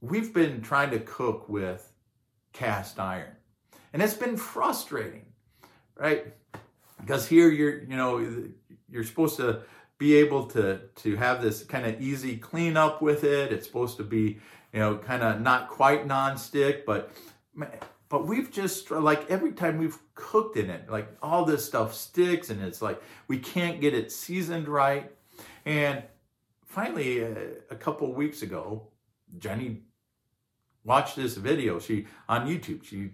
we've 0.01 0.33
been 0.33 0.61
trying 0.61 0.91
to 0.91 1.01
cook 1.01 1.49
with 1.49 1.91
cast 2.53 3.01
iron. 3.01 3.33
And 3.93 4.01
it's 4.01 4.15
been 4.15 4.37
frustrating, 4.37 5.27
right? 5.97 6.35
Because 7.01 7.27
here 7.27 7.51
you're, 7.51 7.81
you 7.81 7.97
know, 7.97 8.49
you're 8.89 9.05
supposed 9.05 9.37
to 9.39 9.63
be 9.99 10.15
able 10.17 10.47
to 10.47 10.81
to 10.97 11.17
have 11.17 11.43
this 11.43 11.65
kind 11.65 11.85
of 11.87 12.01
easy 12.01 12.37
cleanup 12.37 13.03
with 13.03 13.25
it. 13.25 13.53
It's 13.53 13.67
supposed 13.67 13.97
to 13.99 14.05
be, 14.05 14.39
you 14.73 14.81
know, 14.81 14.97
kind 14.97 15.23
of 15.23 15.41
not 15.41 15.69
quite 15.69 16.07
non-stick, 16.07 16.87
but 16.87 17.11
but 18.09 18.27
we've 18.27 18.51
just 18.51 18.91
like 18.91 19.29
every 19.31 19.53
time 19.53 19.79
we've 19.79 19.99
cooked 20.15 20.57
in 20.57 20.71
it, 20.71 20.89
like 20.91 21.09
all 21.23 21.45
this 21.45 21.65
stuff 21.65 21.95
sticks 21.95 22.49
and 22.49 22.63
it's 22.63 22.81
like 22.81 23.03
we 23.27 23.39
can't 23.39 23.81
get 23.81 23.93
it 23.93 24.11
seasoned 24.13 24.69
right. 24.69 25.11
And 25.67 26.03
finally, 26.65 27.25
uh, 27.25 27.35
a 27.71 27.77
couple 27.77 28.13
weeks 28.15 28.43
ago, 28.43 28.89
Jenny 29.39 29.83
watched 30.85 31.17
this 31.17 31.37
video. 31.37 31.79
She 31.79 32.07
on 32.29 32.47
YouTube. 32.47 32.85
She 32.85 33.11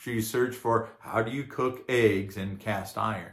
she 0.00 0.20
searched 0.20 0.56
for 0.56 0.90
how 1.00 1.22
do 1.22 1.30
you 1.30 1.44
cook 1.44 1.84
eggs 1.88 2.36
in 2.36 2.56
cast 2.56 2.98
iron, 2.98 3.32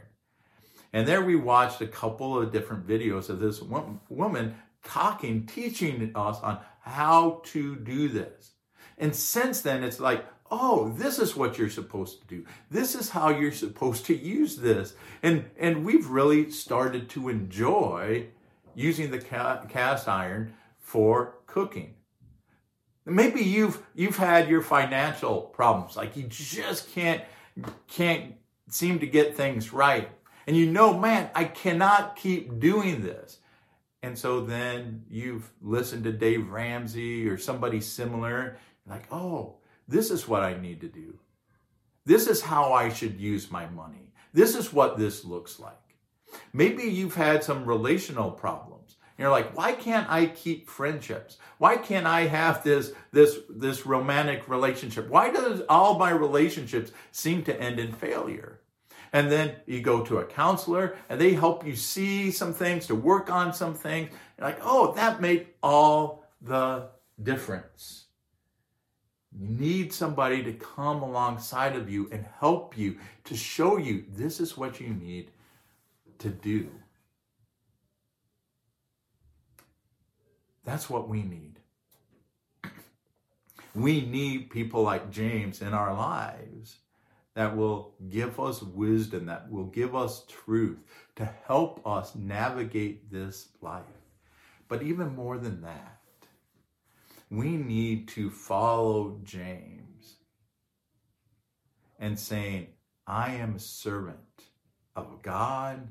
and 0.92 1.06
there 1.06 1.22
we 1.22 1.36
watched 1.36 1.80
a 1.80 1.86
couple 1.86 2.38
of 2.38 2.52
different 2.52 2.86
videos 2.86 3.28
of 3.28 3.40
this 3.40 3.62
woman 3.62 4.54
talking, 4.84 5.46
teaching 5.46 6.12
us 6.14 6.40
on 6.40 6.58
how 6.80 7.40
to 7.44 7.76
do 7.76 8.08
this. 8.08 8.52
And 8.98 9.14
since 9.14 9.62
then, 9.62 9.82
it's 9.82 10.00
like, 10.00 10.24
oh, 10.50 10.90
this 10.90 11.18
is 11.18 11.34
what 11.34 11.56
you're 11.56 11.70
supposed 11.70 12.20
to 12.20 12.26
do. 12.26 12.44
This 12.70 12.94
is 12.94 13.10
how 13.10 13.30
you're 13.30 13.52
supposed 13.52 14.06
to 14.06 14.16
use 14.16 14.56
this. 14.56 14.94
And, 15.22 15.46
and 15.58 15.84
we've 15.84 16.08
really 16.08 16.50
started 16.50 17.08
to 17.10 17.28
enjoy 17.28 18.26
using 18.74 19.10
the 19.10 19.18
cast 19.18 20.08
iron 20.08 20.54
for 20.78 21.36
cooking. 21.46 21.94
Maybe 23.04 23.40
you've 23.42 23.82
you've 23.94 24.16
had 24.16 24.48
your 24.48 24.62
financial 24.62 25.40
problems, 25.40 25.96
like 25.96 26.16
you 26.16 26.24
just 26.24 26.92
can't 26.94 27.22
can't 27.88 28.34
seem 28.68 29.00
to 29.00 29.06
get 29.06 29.36
things 29.36 29.72
right. 29.72 30.08
And 30.46 30.56
you 30.56 30.70
know, 30.70 30.98
man, 30.98 31.30
I 31.34 31.44
cannot 31.44 32.16
keep 32.16 32.58
doing 32.58 33.02
this. 33.02 33.38
And 34.02 34.18
so 34.18 34.40
then 34.40 35.04
you've 35.08 35.50
listened 35.60 36.04
to 36.04 36.12
Dave 36.12 36.48
Ramsey 36.50 37.28
or 37.28 37.38
somebody 37.38 37.80
similar, 37.80 38.58
like, 38.86 39.06
oh, 39.12 39.58
this 39.86 40.10
is 40.10 40.26
what 40.26 40.42
I 40.42 40.58
need 40.58 40.80
to 40.80 40.88
do. 40.88 41.18
This 42.04 42.26
is 42.26 42.42
how 42.42 42.72
I 42.72 42.88
should 42.88 43.20
use 43.20 43.50
my 43.50 43.66
money. 43.66 44.12
This 44.32 44.56
is 44.56 44.72
what 44.72 44.98
this 44.98 45.24
looks 45.24 45.60
like. 45.60 45.76
Maybe 46.52 46.84
you've 46.84 47.14
had 47.14 47.44
some 47.44 47.64
relational 47.64 48.30
problems. 48.30 48.96
You're 49.18 49.30
like, 49.30 49.56
why 49.56 49.72
can't 49.72 50.10
I 50.10 50.26
keep 50.26 50.68
friendships? 50.68 51.36
Why 51.58 51.76
can't 51.76 52.06
I 52.06 52.22
have 52.22 52.64
this 52.64 52.92
this 53.12 53.38
this 53.48 53.86
romantic 53.86 54.48
relationship? 54.48 55.08
Why 55.08 55.30
does 55.30 55.60
all 55.68 55.98
my 55.98 56.10
relationships 56.10 56.90
seem 57.12 57.44
to 57.44 57.60
end 57.60 57.78
in 57.78 57.92
failure? 57.92 58.61
And 59.12 59.30
then 59.30 59.56
you 59.66 59.82
go 59.82 60.02
to 60.04 60.18
a 60.18 60.24
counselor 60.24 60.96
and 61.08 61.20
they 61.20 61.34
help 61.34 61.66
you 61.66 61.76
see 61.76 62.30
some 62.30 62.54
things, 62.54 62.86
to 62.86 62.94
work 62.94 63.30
on 63.30 63.52
some 63.52 63.74
things. 63.74 64.10
You're 64.38 64.46
like, 64.46 64.60
oh, 64.62 64.92
that 64.94 65.20
made 65.20 65.48
all 65.62 66.24
the 66.40 66.88
difference. 67.22 68.06
You 69.38 69.48
need 69.48 69.92
somebody 69.92 70.42
to 70.42 70.52
come 70.52 71.02
alongside 71.02 71.76
of 71.76 71.90
you 71.90 72.08
and 72.10 72.24
help 72.38 72.76
you 72.76 72.98
to 73.24 73.36
show 73.36 73.76
you 73.76 74.04
this 74.10 74.40
is 74.40 74.56
what 74.56 74.80
you 74.80 74.88
need 74.88 75.30
to 76.18 76.28
do. 76.28 76.70
That's 80.64 80.88
what 80.88 81.08
we 81.08 81.22
need. 81.22 81.58
We 83.74 84.02
need 84.02 84.50
people 84.50 84.82
like 84.82 85.10
James 85.10 85.62
in 85.62 85.72
our 85.72 85.94
lives 85.94 86.76
that 87.34 87.56
will 87.56 87.94
give 88.08 88.38
us 88.38 88.62
wisdom, 88.62 89.26
that 89.26 89.50
will 89.50 89.66
give 89.66 89.94
us 89.94 90.24
truth 90.28 90.78
to 91.16 91.24
help 91.46 91.86
us 91.86 92.14
navigate 92.14 93.10
this 93.10 93.48
life. 93.60 93.84
But 94.68 94.82
even 94.82 95.14
more 95.14 95.38
than 95.38 95.62
that, 95.62 96.00
we 97.30 97.56
need 97.56 98.08
to 98.08 98.30
follow 98.30 99.18
James 99.24 100.16
and 101.98 102.18
saying, 102.18 102.68
I 103.06 103.34
am 103.34 103.56
a 103.56 103.60
servant 103.60 104.18
of 104.94 105.22
God 105.22 105.88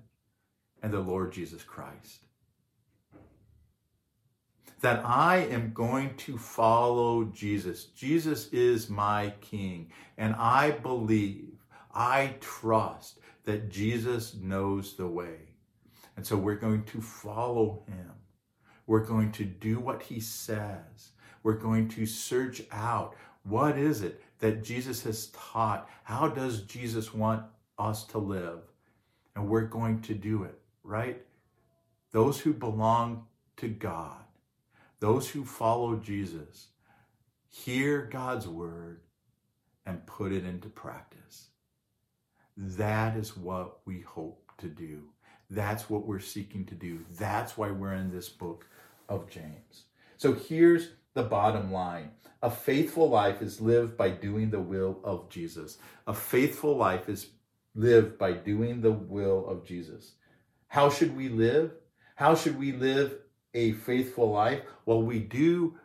and 0.83 0.93
the 0.93 0.99
Lord 0.99 1.31
Jesus 1.31 1.63
Christ. 1.63 2.25
That 4.81 5.05
I 5.05 5.37
am 5.37 5.73
going 5.73 6.15
to 6.17 6.37
follow 6.37 7.25
Jesus. 7.25 7.85
Jesus 7.85 8.47
is 8.47 8.89
my 8.89 9.33
King. 9.41 9.91
And 10.17 10.35
I 10.35 10.71
believe, 10.71 11.53
I 11.93 12.35
trust 12.39 13.19
that 13.43 13.69
Jesus 13.69 14.35
knows 14.35 14.95
the 14.95 15.07
way. 15.07 15.37
And 16.17 16.25
so 16.25 16.35
we're 16.35 16.55
going 16.55 16.83
to 16.85 17.01
follow 17.01 17.83
him. 17.87 18.11
We're 18.87 19.05
going 19.05 19.31
to 19.33 19.45
do 19.45 19.79
what 19.79 20.01
he 20.01 20.19
says. 20.19 21.11
We're 21.43 21.53
going 21.53 21.87
to 21.89 22.05
search 22.05 22.63
out 22.71 23.15
what 23.43 23.77
is 23.77 24.01
it 24.01 24.21
that 24.39 24.63
Jesus 24.63 25.03
has 25.03 25.27
taught? 25.27 25.89
How 26.03 26.27
does 26.27 26.61
Jesus 26.63 27.13
want 27.13 27.43
us 27.79 28.05
to 28.07 28.17
live? 28.17 28.59
And 29.35 29.47
we're 29.47 29.61
going 29.61 30.01
to 30.03 30.13
do 30.13 30.43
it 30.43 30.61
right? 30.83 31.21
Those 32.11 32.39
who 32.39 32.53
belong 32.53 33.25
to 33.57 33.67
God, 33.67 34.23
those 35.01 35.27
who 35.27 35.43
follow 35.43 35.97
Jesus, 35.97 36.67
hear 37.49 38.03
God's 38.03 38.47
word 38.47 39.01
and 39.85 40.05
put 40.05 40.31
it 40.31 40.45
into 40.45 40.69
practice. 40.69 41.47
That 42.55 43.17
is 43.17 43.35
what 43.35 43.79
we 43.85 44.01
hope 44.01 44.51
to 44.59 44.67
do. 44.67 45.09
That's 45.49 45.89
what 45.89 46.05
we're 46.05 46.19
seeking 46.19 46.65
to 46.67 46.75
do. 46.75 46.99
That's 47.17 47.57
why 47.57 47.71
we're 47.71 47.95
in 47.95 48.11
this 48.11 48.29
book 48.29 48.67
of 49.09 49.29
James. 49.29 49.85
So 50.17 50.33
here's 50.33 50.89
the 51.15 51.23
bottom 51.23 51.73
line 51.73 52.11
a 52.43 52.51
faithful 52.51 53.09
life 53.09 53.41
is 53.41 53.59
lived 53.59 53.97
by 53.97 54.09
doing 54.09 54.51
the 54.51 54.61
will 54.61 54.99
of 55.03 55.29
Jesus. 55.29 55.77
A 56.07 56.13
faithful 56.13 56.77
life 56.77 57.09
is 57.09 57.27
lived 57.73 58.17
by 58.17 58.33
doing 58.33 58.81
the 58.81 58.91
will 58.91 59.47
of 59.47 59.65
Jesus. 59.65 60.13
How 60.67 60.89
should 60.89 61.17
we 61.17 61.27
live? 61.27 61.71
How 62.15 62.35
should 62.35 62.57
we 62.57 62.71
live 62.71 63.15
a 63.53 63.73
faithful 63.73 64.31
life? 64.31 64.61
Well, 64.85 65.01
we 65.01 65.19
do 65.19 65.77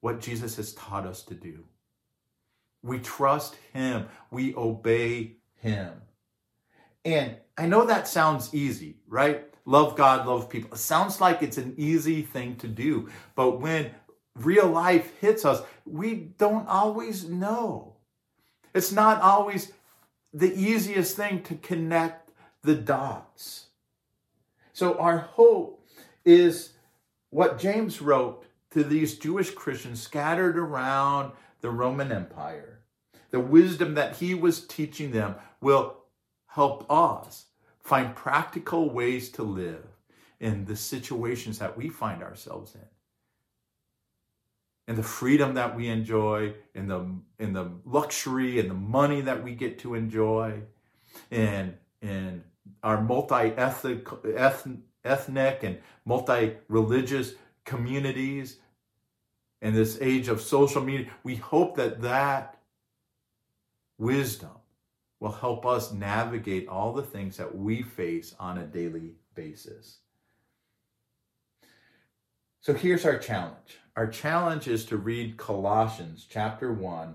what 0.00 0.20
Jesus 0.20 0.56
has 0.56 0.72
taught 0.74 1.06
us 1.06 1.22
to 1.24 1.34
do. 1.34 1.64
We 2.82 2.98
trust 2.98 3.56
Him, 3.72 4.06
we 4.30 4.54
obey 4.54 5.36
Him. 5.56 5.92
And 7.04 7.36
I 7.56 7.66
know 7.66 7.84
that 7.86 8.08
sounds 8.08 8.54
easy, 8.54 8.96
right? 9.06 9.44
Love 9.64 9.96
God, 9.96 10.26
love 10.26 10.48
people. 10.48 10.72
It 10.72 10.78
sounds 10.78 11.20
like 11.20 11.42
it's 11.42 11.58
an 11.58 11.74
easy 11.76 12.22
thing 12.22 12.56
to 12.56 12.68
do. 12.68 13.08
But 13.34 13.60
when 13.60 13.90
real 14.34 14.68
life 14.68 15.12
hits 15.20 15.44
us, 15.44 15.62
we 15.84 16.14
don't 16.14 16.66
always 16.66 17.28
know. 17.28 17.96
It's 18.74 18.92
not 18.92 19.20
always 19.20 19.72
the 20.32 20.52
easiest 20.54 21.16
thing 21.16 21.42
to 21.44 21.56
connect 21.56 22.30
the 22.62 22.74
dots. 22.74 23.66
So 24.72 24.98
our 24.98 25.18
hope 25.18 25.79
is 26.24 26.72
what 27.30 27.58
James 27.58 28.00
wrote 28.00 28.44
to 28.70 28.84
these 28.84 29.18
Jewish 29.18 29.50
Christians 29.50 30.02
scattered 30.02 30.58
around 30.58 31.32
the 31.60 31.70
Roman 31.70 32.12
Empire. 32.12 32.80
The 33.30 33.40
wisdom 33.40 33.94
that 33.94 34.16
he 34.16 34.34
was 34.34 34.66
teaching 34.66 35.12
them 35.12 35.36
will 35.60 35.96
help 36.46 36.90
us 36.90 37.46
find 37.82 38.14
practical 38.14 38.90
ways 38.90 39.30
to 39.30 39.42
live 39.42 39.84
in 40.38 40.64
the 40.64 40.76
situations 40.76 41.58
that 41.58 41.76
we 41.76 41.88
find 41.88 42.22
ourselves 42.22 42.74
in. 42.74 42.80
And 44.88 44.96
the 44.98 45.02
freedom 45.04 45.54
that 45.54 45.76
we 45.76 45.88
enjoy, 45.88 46.54
in 46.74 46.88
the 46.88 47.06
in 47.38 47.52
the 47.52 47.70
luxury 47.84 48.58
and 48.58 48.68
the 48.68 48.74
money 48.74 49.20
that 49.20 49.44
we 49.44 49.54
get 49.54 49.78
to 49.80 49.94
enjoy, 49.94 50.62
and 51.30 51.76
in 52.02 52.42
our 52.82 53.00
multi-ethnic 53.00 54.04
ethnic 55.04 55.62
and 55.62 55.78
multi-religious 56.04 57.34
communities 57.64 58.58
in 59.62 59.74
this 59.74 59.98
age 60.00 60.28
of 60.28 60.40
social 60.40 60.82
media 60.82 61.06
we 61.22 61.36
hope 61.36 61.76
that 61.76 62.00
that 62.00 62.56
wisdom 63.98 64.50
will 65.20 65.30
help 65.30 65.66
us 65.66 65.92
navigate 65.92 66.66
all 66.66 66.92
the 66.92 67.02
things 67.02 67.36
that 67.36 67.54
we 67.54 67.82
face 67.82 68.34
on 68.40 68.58
a 68.58 68.66
daily 68.66 69.12
basis. 69.34 69.98
So 72.62 72.72
here's 72.72 73.04
our 73.04 73.18
challenge. 73.18 73.78
Our 73.96 74.06
challenge 74.06 74.66
is 74.66 74.86
to 74.86 74.96
read 74.96 75.36
colossians 75.36 76.26
chapter 76.28 76.72
1 76.72 77.14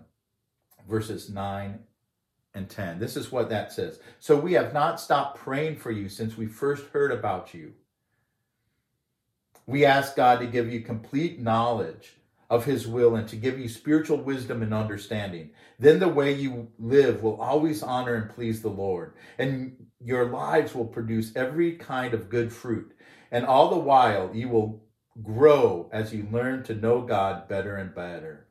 verses 0.88 1.32
9 1.32 1.80
and 2.56 2.70
10. 2.70 3.00
This 3.00 3.15
is 3.15 3.32
what 3.32 3.50
that 3.50 3.72
says. 3.72 4.00
So 4.20 4.39
we 4.39 4.54
have 4.54 4.74
not 4.74 5.00
stopped 5.00 5.38
praying 5.38 5.76
for 5.76 5.91
you 5.91 6.10
since 6.10 6.38
we 6.38 6.48
first 6.48 6.86
heard 6.88 7.12
about 7.12 7.54
you. 7.54 7.74
We 9.68 9.86
ask 9.86 10.15
God 10.15 10.39
to 10.39 10.48
give 10.48 10.72
you 10.72 10.82
complete 10.82 11.39
knowledge 11.39 12.15
of 12.50 12.65
his 12.65 12.88
will 12.88 13.15
and 13.15 13.28
to 13.28 13.36
give 13.36 13.60
you 13.60 13.68
spiritual 13.68 14.18
wisdom 14.18 14.62
and 14.62 14.74
understanding. 14.74 15.50
Then 15.80 16.00
the 16.00 16.08
way 16.08 16.34
you 16.34 16.68
live 16.78 17.24
will 17.24 17.41
always 17.41 17.82
honor 17.82 18.15
and 18.15 18.30
please 18.30 18.62
the 18.62 18.70
Lord, 18.70 19.13
and 19.39 19.76
your 20.00 20.26
lives 20.26 20.76
will 20.76 20.86
produce 20.86 21.36
every 21.36 21.74
kind 21.74 22.13
of 22.13 22.30
good 22.30 22.54
fruit. 22.54 22.94
And 23.32 23.46
all 23.46 23.70
the 23.70 23.78
while, 23.78 24.30
you 24.34 24.50
will 24.50 24.84
grow 25.24 25.89
as 25.91 26.13
you 26.13 26.28
learn 26.32 26.63
to 26.63 26.76
know 26.76 27.02
God 27.02 27.48
better 27.48 27.78
and 27.78 27.96
better. 27.96 28.45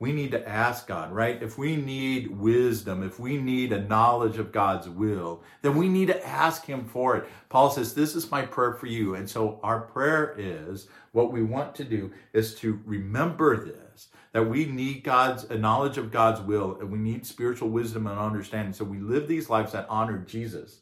We 0.00 0.12
need 0.12 0.30
to 0.30 0.48
ask 0.48 0.86
God, 0.86 1.12
right? 1.12 1.40
If 1.42 1.58
we 1.58 1.76
need 1.76 2.30
wisdom, 2.30 3.02
if 3.02 3.20
we 3.20 3.36
need 3.36 3.70
a 3.70 3.86
knowledge 3.86 4.38
of 4.38 4.50
God's 4.50 4.88
will, 4.88 5.42
then 5.60 5.76
we 5.76 5.88
need 5.88 6.06
to 6.06 6.26
ask 6.26 6.64
Him 6.64 6.86
for 6.86 7.16
it. 7.16 7.28
Paul 7.50 7.70
says, 7.70 7.92
This 7.92 8.16
is 8.16 8.30
my 8.30 8.42
prayer 8.42 8.72
for 8.72 8.86
you. 8.86 9.14
And 9.14 9.28
so 9.28 9.60
our 9.62 9.82
prayer 9.82 10.34
is 10.38 10.88
what 11.12 11.30
we 11.32 11.42
want 11.42 11.74
to 11.76 11.84
do 11.84 12.10
is 12.32 12.54
to 12.56 12.80
remember 12.86 13.56
this 13.62 14.08
that 14.32 14.48
we 14.48 14.64
need 14.64 15.02
God's 15.02 15.44
a 15.44 15.58
knowledge 15.58 15.98
of 15.98 16.12
God's 16.12 16.40
will 16.40 16.78
and 16.80 16.90
we 16.90 16.98
need 16.98 17.26
spiritual 17.26 17.68
wisdom 17.68 18.06
and 18.06 18.18
understanding. 18.18 18.72
So 18.72 18.84
we 18.84 19.00
live 19.00 19.28
these 19.28 19.50
lives 19.50 19.72
that 19.72 19.86
honor 19.90 20.18
Jesus. 20.18 20.78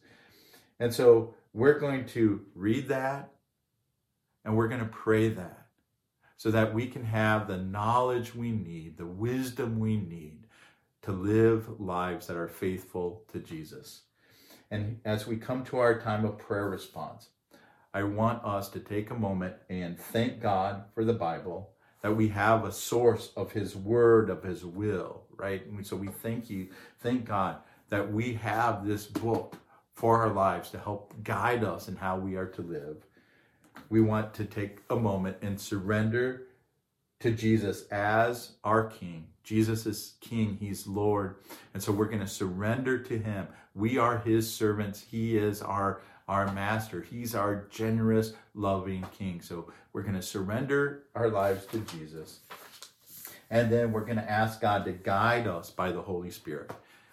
And 0.79 0.95
so 0.95 1.35
we're 1.55 1.79
going 1.79 2.07
to 2.09 2.43
read 2.55 2.89
that 2.89 3.31
and 4.45 4.57
we're 4.57 4.69
going 4.69 4.83
to 4.83 4.87
pray 4.87 5.31
that 5.31 5.58
so 6.39 6.51
that 6.53 6.73
we 6.73 6.87
can 6.87 7.05
have 7.05 7.47
the 7.47 7.59
knowledge 7.59 8.35
we 8.35 8.53
need, 8.53 8.97
the 8.97 9.05
wisdom 9.05 9.79
we 9.79 9.97
need 9.97 10.47
to 11.03 11.13
live 11.13 11.81
lives 11.81 12.29
that 12.29 12.37
are 12.37 12.49
faithful 12.49 13.25
to 13.33 13.41
Jesus. 13.41 14.03
And 14.71 15.01
as 15.05 15.27
we 15.27 15.37
come 15.37 15.65
to 15.65 15.79
our 15.79 16.01
time 16.01 16.25
of 16.25 16.39
prayer 16.39 16.69
response, 16.69 17.29
I 17.93 18.05
want 18.05 18.45
us 18.45 18.69
to 18.71 18.81
take 18.81 19.11
a 19.11 19.15
moment 19.15 19.57
and 19.69 19.99
thank 19.99 20.41
God 20.41 20.85
for 20.95 21.05
the 21.05 21.13
Bible, 21.13 21.71
that 22.03 22.17
we 22.17 22.29
have 22.29 22.65
a 22.65 22.73
source 22.73 23.33
of 23.37 23.51
His 23.51 23.75
Word, 23.75 24.31
of 24.31 24.45
His 24.45 24.65
will, 24.65 25.25
right? 25.37 25.67
And 25.67 25.85
so 25.85 25.97
we 25.97 26.09
thank 26.09 26.49
you, 26.49 26.69
thank 27.01 27.25
God 27.25 27.57
that 27.89 28.13
we 28.13 28.35
have 28.35 28.87
this 28.87 29.07
book 29.07 29.57
for 29.95 30.19
our 30.19 30.33
lives 30.33 30.71
to 30.71 30.79
help 30.79 31.15
guide 31.25 31.65
us 31.65 31.89
in 31.89 31.97
how 31.97 32.17
we 32.17 32.37
are 32.37 32.47
to 32.47 32.63
live. 32.63 33.08
We 33.89 34.01
want 34.01 34.35
to 34.35 34.45
take 34.45 34.79
a 34.91 34.97
moment 34.97 35.39
and 35.43 35.61
surrender 35.61 36.49
to 37.21 37.33
Jesus 37.33 37.87
as 37.89 38.53
our 38.65 38.87
King. 38.87 39.27
Jesus 39.43 39.87
is 39.87 40.15
King, 40.21 40.57
He's 40.61 40.87
Lord. 40.87 41.37
And 41.75 41.83
so 41.83 41.91
we're 41.91 42.07
going 42.07 42.21
to 42.21 42.27
surrender 42.27 42.99
to 42.99 43.19
Him. 43.19 43.49
We 43.75 43.99
are 43.99 44.19
His 44.19 44.53
servants. 44.53 45.05
He 45.11 45.37
is 45.37 45.63
our, 45.63 46.03
our 46.29 46.53
Master. 46.53 47.01
He's 47.01 47.35
our 47.35 47.67
generous, 47.71 48.35
loving 48.55 49.07
King. 49.19 49.41
So 49.41 49.73
we're 49.93 50.03
going 50.03 50.15
to 50.15 50.23
surrender 50.23 51.05
our 51.15 51.29
lives 51.29 51.67
to 51.67 51.79
Jesus. 51.81 52.41
And 53.51 53.73
then 53.73 53.93
we're 53.93 54.05
going 54.05 54.19
to 54.19 54.31
ask 54.31 54.61
God 54.61 54.85
to 54.85 54.93
guide 54.93 55.47
us 55.47 55.71
by 55.71 55.91
the 55.93 56.03
Holy 56.03 56.31
Spirit. 56.31 56.71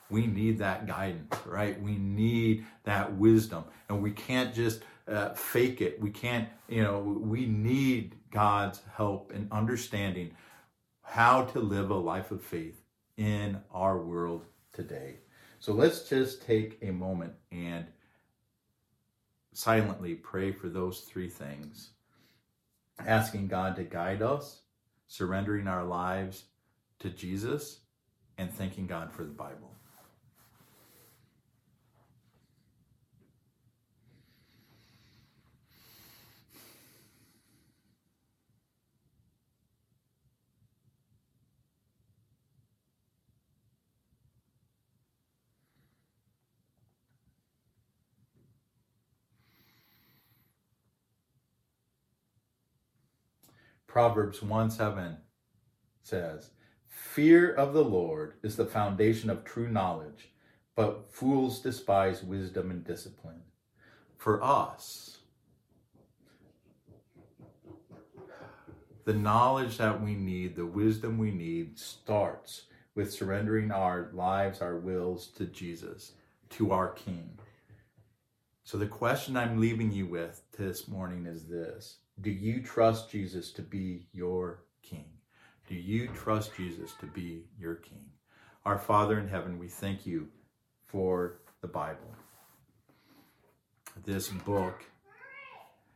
We 0.09 0.27
need 0.27 0.59
that 0.59 0.85
guidance, 0.85 1.33
right? 1.45 1.81
We 1.81 1.97
need 1.97 2.65
that 2.83 3.15
wisdom. 3.15 3.63
And 3.89 4.03
we 4.03 4.11
can't 4.11 4.53
just 4.53 4.81
uh, 5.07 5.33
fake 5.33 5.81
it. 5.81 5.99
We 5.99 6.09
can't, 6.09 6.49
you 6.67 6.83
know, 6.83 6.99
we 6.99 7.45
need 7.45 8.15
God's 8.31 8.81
help 8.95 9.31
in 9.33 9.47
understanding 9.51 10.31
how 11.01 11.43
to 11.45 11.59
live 11.59 11.91
a 11.91 11.95
life 11.95 12.31
of 12.31 12.41
faith 12.41 12.81
in 13.17 13.61
our 13.71 13.99
world 14.01 14.45
today. 14.73 15.17
So 15.59 15.73
let's 15.73 16.09
just 16.09 16.45
take 16.45 16.79
a 16.81 16.91
moment 16.91 17.33
and 17.51 17.85
silently 19.53 20.15
pray 20.15 20.51
for 20.51 20.69
those 20.69 21.01
three 21.01 21.29
things 21.29 21.91
asking 23.05 23.47
God 23.47 23.75
to 23.75 23.83
guide 23.83 24.21
us, 24.21 24.61
surrendering 25.07 25.67
our 25.67 25.83
lives 25.83 26.45
to 26.99 27.09
Jesus, 27.09 27.81
and 28.37 28.51
thanking 28.51 28.87
God 28.87 29.11
for 29.11 29.23
the 29.23 29.31
Bible. 29.31 29.74
Proverbs 53.95 54.41
1 54.41 54.71
7 54.71 55.15
says, 56.03 56.49
Fear 56.89 57.53
of 57.53 57.71
the 57.71 57.85
Lord 57.85 58.33
is 58.43 58.57
the 58.57 58.65
foundation 58.65 59.29
of 59.29 59.45
true 59.45 59.69
knowledge, 59.69 60.31
but 60.75 61.09
fools 61.09 61.61
despise 61.61 62.21
wisdom 62.21 62.71
and 62.71 62.83
discipline. 62.83 63.39
For 64.17 64.43
us, 64.43 65.19
the 69.05 69.13
knowledge 69.13 69.77
that 69.77 70.03
we 70.03 70.15
need, 70.15 70.57
the 70.57 70.65
wisdom 70.65 71.17
we 71.17 71.31
need, 71.31 71.79
starts 71.79 72.63
with 72.95 73.13
surrendering 73.13 73.71
our 73.71 74.09
lives, 74.11 74.61
our 74.61 74.75
wills 74.75 75.27
to 75.37 75.45
Jesus, 75.45 76.11
to 76.49 76.73
our 76.73 76.89
King. 76.89 77.39
So, 78.65 78.77
the 78.77 78.87
question 78.87 79.37
I'm 79.37 79.61
leaving 79.61 79.93
you 79.93 80.05
with 80.05 80.41
this 80.57 80.89
morning 80.89 81.25
is 81.25 81.45
this 81.45 81.99
do 82.21 82.29
you 82.29 82.61
trust 82.61 83.11
Jesus 83.11 83.51
to 83.51 83.61
be 83.61 84.07
your 84.13 84.63
King? 84.81 85.05
Do 85.67 85.75
you 85.75 86.07
trust 86.07 86.55
Jesus 86.55 86.93
to 86.99 87.07
be 87.07 87.45
your 87.59 87.75
King? 87.75 88.05
Our 88.65 88.79
Father 88.79 89.19
in 89.19 89.27
heaven, 89.27 89.59
we 89.59 89.67
thank 89.67 90.05
you 90.05 90.29
for 90.87 91.39
the 91.61 91.67
Bible. 91.67 92.15
This 94.05 94.29
book 94.29 94.83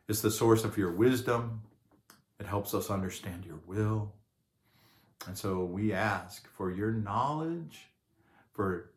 is 0.08 0.22
the 0.22 0.32
source 0.32 0.64
of 0.64 0.78
your 0.78 0.92
wisdom. 0.92 1.62
It 2.40 2.46
helps 2.46 2.74
us 2.74 2.90
understand 2.90 3.46
your 3.46 3.60
will. 3.66 4.14
And 5.28 5.38
so 5.38 5.64
we 5.64 5.94
ask 5.94 6.48
for 6.48 6.72
your 6.72 6.92
knowledge, 6.92 7.88
for, 8.54 8.92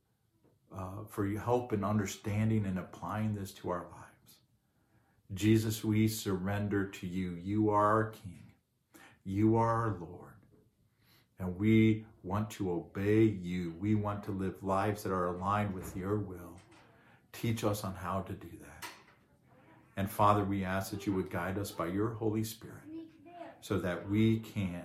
uh, 0.75 1.05
for 1.09 1.27
your 1.27 1.41
help 1.41 1.73
in 1.73 1.85
understanding 1.85 2.67
and 2.67 2.79
applying 2.79 3.35
this 3.35 3.53
to 3.55 3.71
our 3.71 3.87
lives. 3.93 4.02
Jesus, 5.35 5.83
we 5.83 6.09
surrender 6.09 6.87
to 6.87 7.07
you. 7.07 7.39
You 7.43 7.71
are 7.71 7.87
our 7.87 8.05
King. 8.11 8.53
You 9.25 9.57
are 9.57 9.69
our 9.69 9.97
Lord. 9.99 10.33
And 11.39 11.57
we 11.57 12.05
want 12.23 12.51
to 12.51 12.71
obey 12.71 13.23
you. 13.23 13.75
We 13.81 13.95
want 13.95 14.23
to 14.25 14.31
live 14.31 14.63
lives 14.63 15.03
that 15.03 15.13
are 15.13 15.29
aligned 15.29 15.75
with 15.75 15.97
your 15.97 16.19
will. 16.19 16.61
Teach 17.33 17.65
us 17.65 17.83
on 17.83 17.95
how 17.95 18.21
to 18.23 18.33
do 18.33 18.49
that. 18.61 18.85
And 19.97 20.11
Father, 20.11 20.45
we 20.45 20.65
ask 20.65 20.91
that 20.91 21.07
you 21.07 21.13
would 21.15 21.31
guide 21.31 21.59
us 21.59 21.71
by 21.71 21.87
your 21.87 22.11
Holy 22.11 22.45
Spirit 22.45 22.77
so 23.61 23.79
that 23.79 24.09
we 24.09 24.41
can 24.41 24.83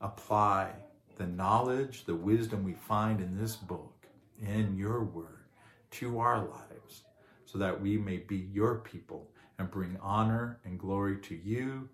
apply 0.00 0.70
the 1.16 1.26
knowledge, 1.26 2.04
the 2.06 2.14
wisdom 2.14 2.64
we 2.64 2.72
find 2.72 3.20
in 3.20 3.38
this 3.38 3.56
book, 3.56 4.06
in 4.40 4.74
your 4.76 5.04
word, 5.04 5.44
to 5.90 6.18
our 6.18 6.38
lives, 6.38 7.02
so 7.44 7.58
that 7.58 7.78
we 7.78 7.98
may 7.98 8.18
be 8.18 8.48
your 8.52 8.76
people 8.76 9.28
and 9.60 9.70
bring 9.70 9.98
honor 10.02 10.58
and 10.64 10.78
glory 10.78 11.18
to 11.18 11.36
you 11.36 11.88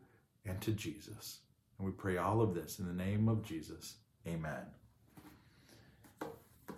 and 0.46 0.60
to 0.60 0.70
Jesus. 0.70 1.40
And 1.76 1.86
we 1.86 1.92
pray 1.92 2.16
all 2.16 2.40
of 2.40 2.54
this 2.54 2.78
in 2.78 2.86
the 2.86 2.92
name 2.92 3.28
of 3.28 3.44
Jesus. 3.44 3.96
Amen. 4.26 4.62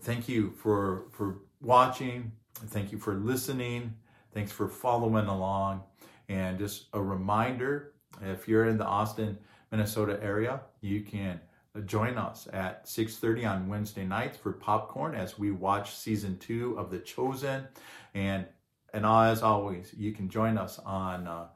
Thank 0.00 0.28
you 0.28 0.50
for, 0.50 1.04
for 1.12 1.40
watching. 1.60 2.32
Thank 2.54 2.90
you 2.90 2.98
for 2.98 3.14
listening. 3.14 3.94
Thanks 4.32 4.50
for 4.50 4.66
following 4.66 5.26
along. 5.26 5.82
And 6.28 6.58
just 6.58 6.86
a 6.94 7.00
reminder 7.00 7.92
if 8.22 8.48
you're 8.48 8.64
in 8.64 8.78
the 8.78 8.86
Austin, 8.86 9.38
Minnesota 9.70 10.18
area, 10.22 10.62
you 10.80 11.02
can 11.02 11.38
join 11.84 12.16
us 12.16 12.48
at 12.52 12.86
6.30 12.86 13.48
on 13.48 13.68
wednesday 13.68 14.04
nights 14.04 14.36
for 14.36 14.50
popcorn 14.50 15.14
as 15.14 15.38
we 15.38 15.52
watch 15.52 15.94
season 15.94 16.36
two 16.38 16.76
of 16.76 16.90
the 16.90 16.98
chosen 16.98 17.68
and 18.14 18.46
and 18.92 19.04
as 19.04 19.42
always, 19.42 19.94
you 19.96 20.12
can 20.12 20.28
join 20.28 20.58
us 20.58 20.78
on 20.78 21.26
uh, 21.26 21.46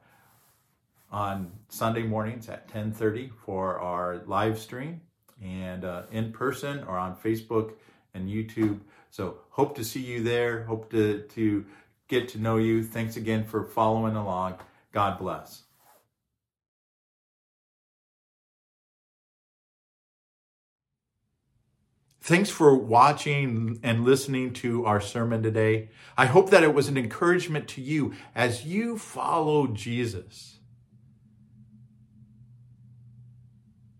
on 1.11 1.51
Sunday 1.69 2.03
mornings 2.03 2.49
at 2.49 2.67
10:30 2.67 3.31
for 3.45 3.79
our 3.79 4.23
live 4.25 4.59
stream 4.59 5.01
and 5.41 5.83
uh, 5.83 6.03
in 6.11 6.31
person 6.31 6.83
or 6.83 6.97
on 6.97 7.15
Facebook 7.15 7.73
and 8.13 8.29
YouTube. 8.29 8.79
So 9.09 9.39
hope 9.49 9.75
to 9.75 9.83
see 9.83 10.01
you 10.01 10.23
there. 10.23 10.63
Hope 10.63 10.89
to 10.91 11.21
to 11.21 11.65
get 12.07 12.29
to 12.29 12.37
know 12.37 12.57
you. 12.57 12.83
Thanks 12.83 13.15
again 13.17 13.43
for 13.45 13.63
following 13.63 14.15
along. 14.15 14.55
God 14.91 15.17
bless. 15.17 15.62
Thanks 22.23 22.49
for 22.49 22.73
watching 22.73 23.81
and 23.83 24.05
listening 24.05 24.53
to 24.53 24.85
our 24.85 25.01
sermon 25.01 25.43
today. 25.43 25.89
I 26.17 26.27
hope 26.27 26.51
that 26.51 26.63
it 26.63 26.73
was 26.73 26.87
an 26.87 26.97
encouragement 26.97 27.67
to 27.69 27.81
you 27.81 28.13
as 28.33 28.65
you 28.65 28.97
follow 28.97 29.67
Jesus. 29.67 30.59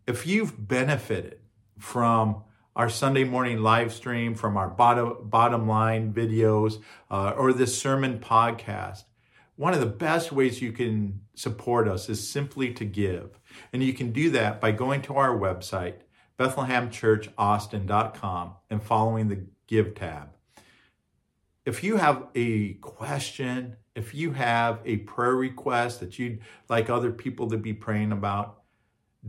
If 0.08 0.26
you've 0.26 0.70
benefited 0.70 1.40
from 1.78 2.46
our 2.78 2.88
Sunday 2.88 3.26
morning 3.26 3.58
live 3.58 3.92
stream, 3.92 4.36
from 4.36 4.56
our 4.56 4.70
bottom, 4.70 5.18
bottom 5.24 5.68
line 5.68 6.14
videos, 6.14 6.82
uh, 7.12 7.32
or 7.32 7.52
this 7.52 7.78
sermon 7.78 8.20
podcast, 8.20 9.04
one 9.58 9.74
of 9.74 9.82
the 9.82 9.86
best 9.86 10.32
ways 10.32 10.62
you 10.62 10.72
can 10.72 11.20
support 11.36 11.90
us 11.90 12.08
is 12.08 12.26
simply 12.26 12.74
to 12.74 12.86
give. 12.86 13.38
And 13.74 13.84
you 13.84 13.92
can 13.92 14.14
do 14.14 14.30
that 14.30 14.62
by 14.62 14.72
going 14.72 15.02
to 15.04 15.16
our 15.16 15.38
website, 15.38 15.96
BethlehemChurchAustin.com 16.40 18.54
and 18.70 18.84
following 18.84 19.30
the 19.30 19.46
Give 19.68 19.96
tab. 19.96 20.30
If 21.66 21.84
you 21.84 21.98
have 21.98 22.28
a 22.36 22.74
question, 22.76 23.78
if 23.96 24.14
you 24.14 24.32
have 24.32 24.80
a 24.86 24.98
prayer 24.98 25.36
request 25.36 26.00
that 26.02 26.20
you'd 26.20 26.42
like 26.68 26.90
other 26.90 27.12
people 27.12 27.50
to 27.50 27.58
be 27.58 27.74
praying 27.74 28.12
about, 28.12 28.60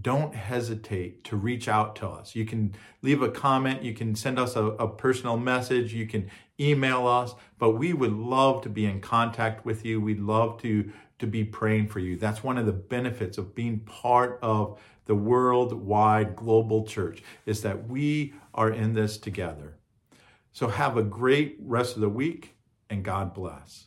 don't 0.00 0.34
hesitate 0.34 1.22
to 1.24 1.36
reach 1.36 1.68
out 1.68 1.94
to 1.96 2.08
us. 2.08 2.34
You 2.34 2.44
can 2.44 2.74
leave 3.02 3.22
a 3.22 3.30
comment, 3.30 3.84
you 3.84 3.94
can 3.94 4.16
send 4.16 4.40
us 4.40 4.56
a, 4.56 4.64
a, 4.64 4.88
personal 4.88 5.36
message, 5.36 5.94
you 5.94 6.06
can 6.06 6.28
email 6.58 7.06
us, 7.06 7.34
but 7.58 7.72
we 7.72 7.92
would 7.92 8.12
love 8.12 8.62
to 8.62 8.68
be 8.68 8.86
in 8.86 9.00
contact 9.00 9.64
with 9.64 9.84
you. 9.84 10.00
We'd 10.00 10.18
love 10.18 10.60
to, 10.62 10.90
to 11.20 11.26
be 11.28 11.44
praying 11.44 11.88
for 11.88 12.00
you. 12.00 12.16
That's 12.16 12.42
one 12.42 12.58
of 12.58 12.66
the 12.66 12.72
benefits 12.72 13.38
of 13.38 13.54
being 13.54 13.80
part 13.80 14.40
of 14.42 14.80
the 15.06 15.14
worldwide 15.14 16.36
global 16.36 16.86
church 16.86 17.22
is 17.46 17.62
that 17.62 17.88
we 17.88 18.34
are 18.54 18.70
in 18.70 18.94
this 18.94 19.18
together. 19.18 19.78
So 20.52 20.68
have 20.68 20.96
a 20.96 21.02
great 21.02 21.56
rest 21.60 21.96
of 21.96 22.00
the 22.00 22.08
week 22.08 22.54
and 22.88 23.04
God 23.04 23.34
bless. 23.34 23.86